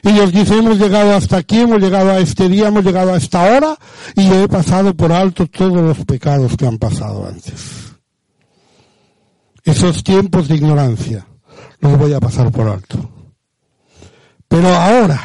[0.08, 3.18] Y Dios dice, hemos llegado hasta aquí, hemos llegado a este día, hemos llegado a
[3.18, 3.78] esta hora,
[4.16, 7.88] y yo he pasado por alto todos los pecados que han pasado antes
[9.68, 11.28] esos tiempos de ignorancia
[11.82, 12.98] los voy a pasar por alto.
[14.48, 15.22] Pero ahora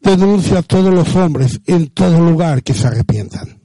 [0.00, 3.60] denuncia a todos los hombres en todo lugar que se arrepientan.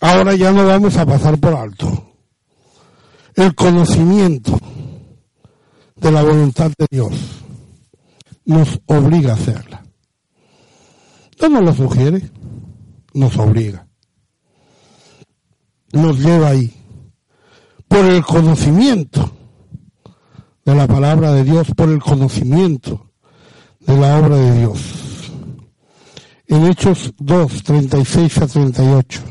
[0.00, 2.14] Ahora ya no vamos a pasar por alto
[3.34, 4.58] el conocimiento
[6.00, 7.12] de la voluntad de Dios
[8.44, 9.84] nos obliga a hacerla.
[11.40, 12.30] No nos lo sugiere,
[13.14, 13.88] nos obliga
[15.92, 16.72] nos lleva ahí.
[17.86, 19.30] Por el conocimiento
[20.64, 23.10] de la palabra de Dios, por el conocimiento
[23.80, 24.80] de la obra de Dios.
[26.46, 29.22] En Hechos 2, 36 a 38.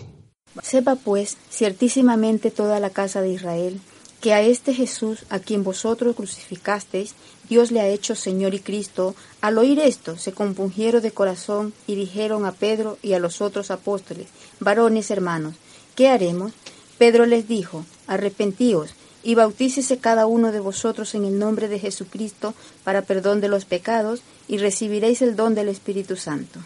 [0.63, 3.79] Sepa pues ciertísimamente toda la casa de Israel
[4.21, 7.13] que a este Jesús, a quien vosotros crucificasteis,
[7.49, 9.15] Dios le ha hecho Señor y Cristo.
[9.41, 13.71] Al oír esto, se compungieron de corazón y dijeron a Pedro y a los otros
[13.71, 14.27] apóstoles,
[14.59, 15.55] varones hermanos,
[15.95, 16.51] ¿qué haremos?
[16.97, 18.91] Pedro les dijo, arrepentíos
[19.23, 22.53] y bautícese cada uno de vosotros en el nombre de Jesucristo
[22.83, 26.59] para perdón de los pecados y recibiréis el don del Espíritu Santo.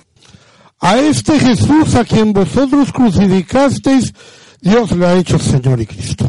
[0.80, 4.14] A este Jesús a quien vosotros crucificasteis,
[4.62, 6.28] Dios le ha hecho Señor y Cristo.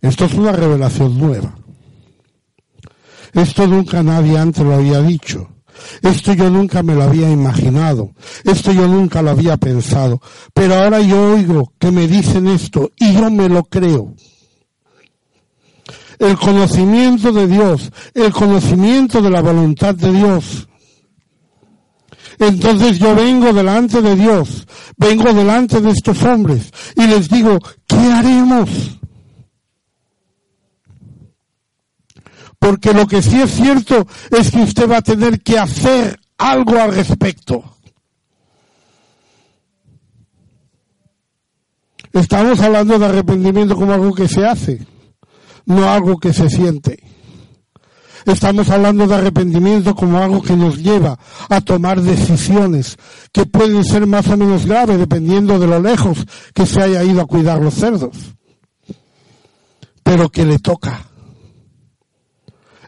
[0.00, 1.54] Esto es una revelación nueva.
[3.32, 5.48] Esto nunca nadie antes lo había dicho.
[6.02, 8.12] Esto yo nunca me lo había imaginado.
[8.44, 10.20] Esto yo nunca lo había pensado.
[10.54, 14.14] Pero ahora yo oigo que me dicen esto y yo me lo creo.
[16.18, 20.68] El conocimiento de Dios, el conocimiento de la voluntad de Dios.
[22.40, 27.96] Entonces yo vengo delante de Dios, vengo delante de estos hombres y les digo, ¿qué
[27.96, 28.98] haremos?
[32.58, 36.78] Porque lo que sí es cierto es que usted va a tener que hacer algo
[36.78, 37.64] al respecto.
[42.12, 44.86] Estamos hablando de arrepentimiento como algo que se hace,
[45.66, 47.02] no algo que se siente.
[48.26, 52.98] Estamos hablando de arrepentimiento como algo que nos lleva a tomar decisiones
[53.32, 57.22] que pueden ser más o menos graves dependiendo de lo lejos que se haya ido
[57.22, 58.16] a cuidar los cerdos,
[60.02, 61.08] pero que le toca.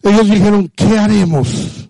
[0.03, 1.89] Ellos dijeron, ¿qué haremos?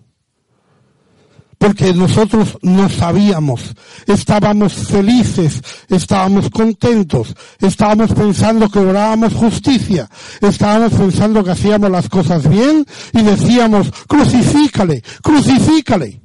[1.57, 3.75] Porque nosotros no sabíamos,
[4.07, 10.09] estábamos felices, estábamos contentos, estábamos pensando que orábamos justicia,
[10.41, 12.83] estábamos pensando que hacíamos las cosas bien
[13.13, 16.19] y decíamos, crucifícale, crucifícale.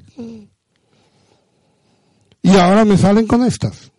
[2.43, 3.93] Y ahora me salen con estas.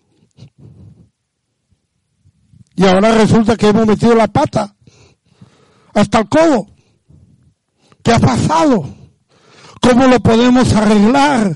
[2.75, 4.75] Y ahora resulta que hemos metido la pata
[5.93, 6.67] hasta el codo.
[8.07, 8.87] ¿Qué ha pasado?
[9.81, 11.53] ¿Cómo lo podemos arreglar?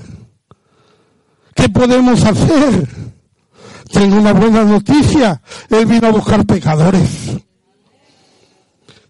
[1.54, 2.86] ¿Qué podemos hacer?
[3.90, 5.40] Tengo una buena noticia.
[5.70, 7.38] Él vino a buscar pecadores.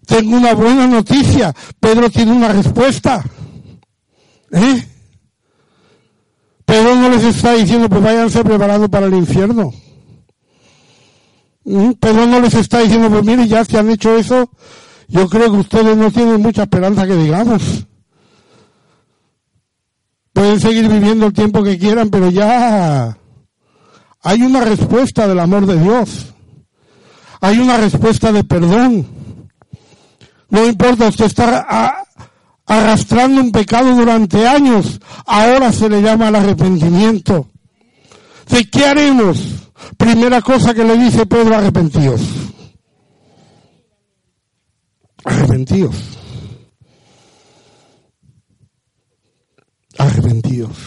[0.05, 1.53] Tengo una buena noticia.
[1.81, 3.21] Pedro tiene una respuesta.
[4.53, 4.87] ¿Eh?
[6.63, 9.73] Pedro no les está diciendo, pues váyanse preparando para el infierno.
[11.65, 11.91] ¿Mm?
[11.99, 14.49] Pedro no les está diciendo, pues mire, ya se han hecho eso,
[15.07, 17.85] yo creo que ustedes no tienen mucha esperanza que digamos.
[20.33, 23.17] Pueden seguir viviendo el tiempo que quieran, pero ya
[24.21, 26.33] hay una respuesta del amor de Dios.
[27.41, 29.05] Hay una respuesta de perdón.
[30.49, 32.05] No importa, usted está
[32.65, 34.99] arrastrando un pecado durante años.
[35.25, 37.47] Ahora se le llama el arrepentimiento.
[38.49, 39.37] ¿De qué haremos?
[39.97, 42.21] Primera cosa que le dice Pedro, arrepentidos
[45.23, 45.95] arrepentidos.
[49.97, 50.77] Arrepentidos.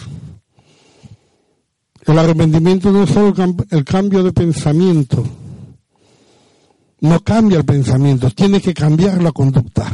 [2.05, 3.33] El arrepentimiento no es solo
[3.69, 5.25] el cambio de pensamiento.
[6.99, 9.85] No cambia el pensamiento, tiene que cambiar la conducta.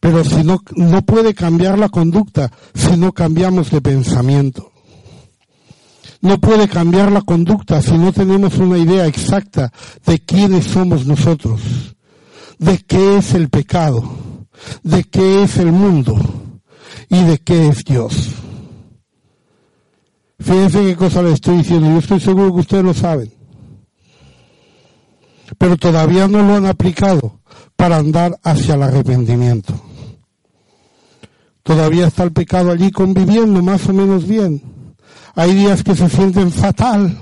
[0.00, 4.72] Pero si no, no puede cambiar la conducta si no cambiamos de pensamiento.
[6.20, 9.72] No puede cambiar la conducta si no tenemos una idea exacta
[10.04, 11.60] de quiénes somos nosotros,
[12.58, 14.02] de qué es el pecado,
[14.82, 16.16] de qué es el mundo
[17.08, 18.30] y de qué es Dios.
[20.38, 23.32] Fíjense qué cosa le estoy diciendo, yo estoy seguro que ustedes lo saben.
[25.58, 27.40] Pero todavía no lo han aplicado
[27.76, 29.74] para andar hacia el arrepentimiento.
[31.62, 34.62] Todavía está el pecado allí conviviendo más o menos bien.
[35.34, 37.18] Hay días que se sienten fatal.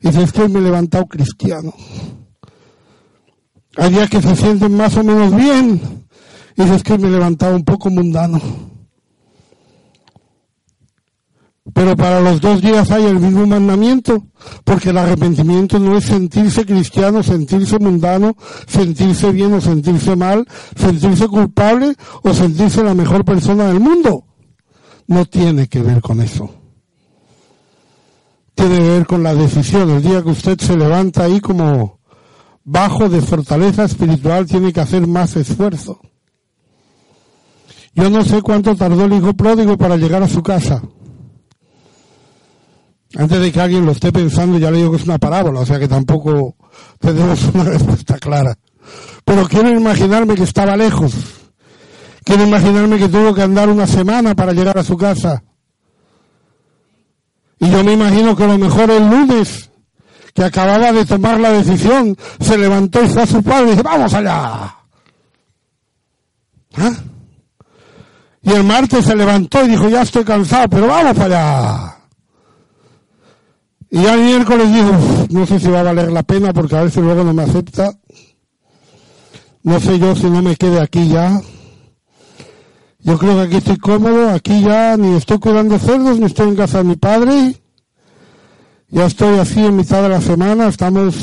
[0.00, 1.72] Dices que me he levantado cristiano.
[3.76, 6.06] Hay días que se sienten más o menos bien.
[6.56, 8.40] Y dices que me he levantado un poco mundano.
[11.74, 14.28] Pero para los dos días hay el mismo mandamiento,
[14.64, 20.46] porque el arrepentimiento no es sentirse cristiano, sentirse mundano, sentirse bien o sentirse mal,
[20.76, 24.24] sentirse culpable o sentirse la mejor persona del mundo.
[25.08, 26.50] No tiene que ver con eso.
[28.54, 29.90] Tiene que ver con la decisión.
[29.90, 31.95] El día que usted se levanta ahí como
[32.66, 36.00] bajo de fortaleza espiritual, tiene que hacer más esfuerzo.
[37.94, 40.82] Yo no sé cuánto tardó el hijo pródigo para llegar a su casa.
[43.16, 45.66] Antes de que alguien lo esté pensando, ya le digo que es una parábola, o
[45.66, 46.56] sea que tampoco
[46.98, 48.58] tenemos una respuesta clara.
[49.24, 51.14] Pero quiero imaginarme que estaba lejos.
[52.24, 55.44] Quiero imaginarme que tuvo que andar una semana para llegar a su casa.
[57.60, 59.70] Y yo me imagino que a lo mejor el lunes,
[60.36, 63.82] que acababa de tomar la decisión, se levantó y fue a su padre y dijo,
[63.82, 64.76] vamos allá.
[66.76, 66.92] ¿Ah?
[68.42, 71.96] Y el martes se levantó y dijo, ya estoy cansado, pero vamos allá.
[73.90, 76.82] Y ya el miércoles dijo, no sé si va a valer la pena porque a
[76.82, 77.92] veces luego no me acepta.
[79.62, 81.40] No sé yo si no me quede aquí ya.
[82.98, 86.56] Yo creo que aquí estoy cómodo, aquí ya ni estoy cuidando cerdos, ni estoy en
[86.56, 87.56] casa de mi padre.
[88.88, 91.14] Ya estoy así en mitad de la semana, estamos,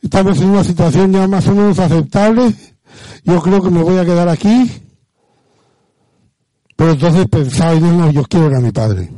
[0.00, 2.54] estamos en una situación ya más o menos aceptable.
[3.24, 4.70] Yo creo que me voy a quedar aquí.
[6.76, 9.10] Pero entonces pensaba, no, no, yo quiero ir a mi padre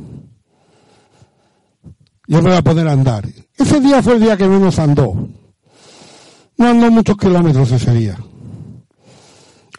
[2.29, 3.27] yo me voy a poner a andar.
[3.57, 5.29] Ese día fue el día que menos andó.
[6.57, 8.17] No andó muchos kilómetros ese día.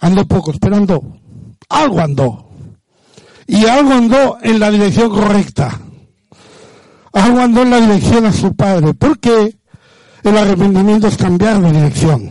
[0.01, 1.01] Andó pocos, pero andó.
[1.69, 2.51] Algo andó.
[3.47, 5.81] Y algo andó en la dirección correcta.
[7.13, 8.95] En la dirección a su padre.
[8.95, 9.57] Porque
[10.23, 12.31] el arrepentimiento es cambiar de dirección.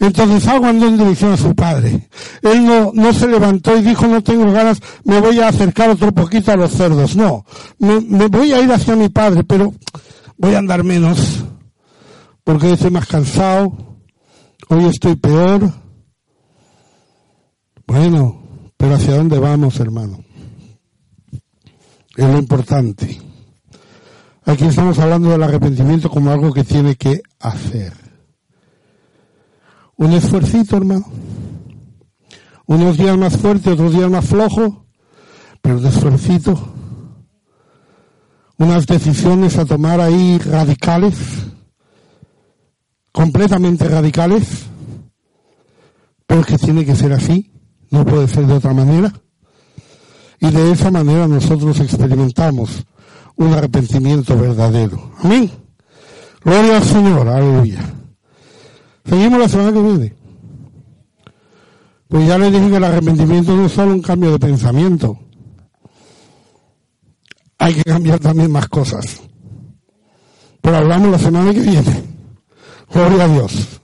[0.00, 2.08] Entonces andó en dirección a su padre.
[2.42, 6.12] Él no, no se levantó y dijo, no tengo ganas, me voy a acercar otro
[6.12, 7.16] poquito a los cerdos.
[7.16, 7.44] No,
[7.78, 9.72] me, me voy a ir hacia mi padre, pero
[10.36, 11.44] voy a andar menos,
[12.42, 13.72] porque hoy estoy más cansado,
[14.68, 15.72] hoy estoy peor.
[17.86, 18.42] Bueno,
[18.76, 20.18] pero ¿hacia dónde vamos, hermano?
[22.16, 23.20] Es lo importante.
[24.46, 28.04] Aquí estamos hablando del arrepentimiento como algo que tiene que hacer
[29.96, 31.06] un esfuercito, hermano.
[32.66, 34.86] Unos días más fuerte, otros días más flojo,
[35.60, 36.72] pero un esfuercito.
[38.58, 41.16] Unas decisiones a tomar ahí radicales,
[43.12, 44.66] completamente radicales,
[46.26, 47.52] pero que tiene que ser así,
[47.90, 49.12] no puede ser de otra manera.
[50.40, 52.84] Y de esa manera nosotros experimentamos
[53.36, 55.12] un arrepentimiento verdadero.
[55.22, 55.50] Amén.
[56.44, 57.80] Gloria al Señor, aleluya.
[59.04, 60.16] Seguimos la semana que viene.
[62.08, 65.18] Pues ya les dije que el arrepentimiento no es solo un cambio de pensamiento.
[67.58, 69.20] Hay que cambiar también más cosas.
[70.60, 72.04] Pero hablamos la semana que viene.
[72.92, 73.80] Gloria a Dios.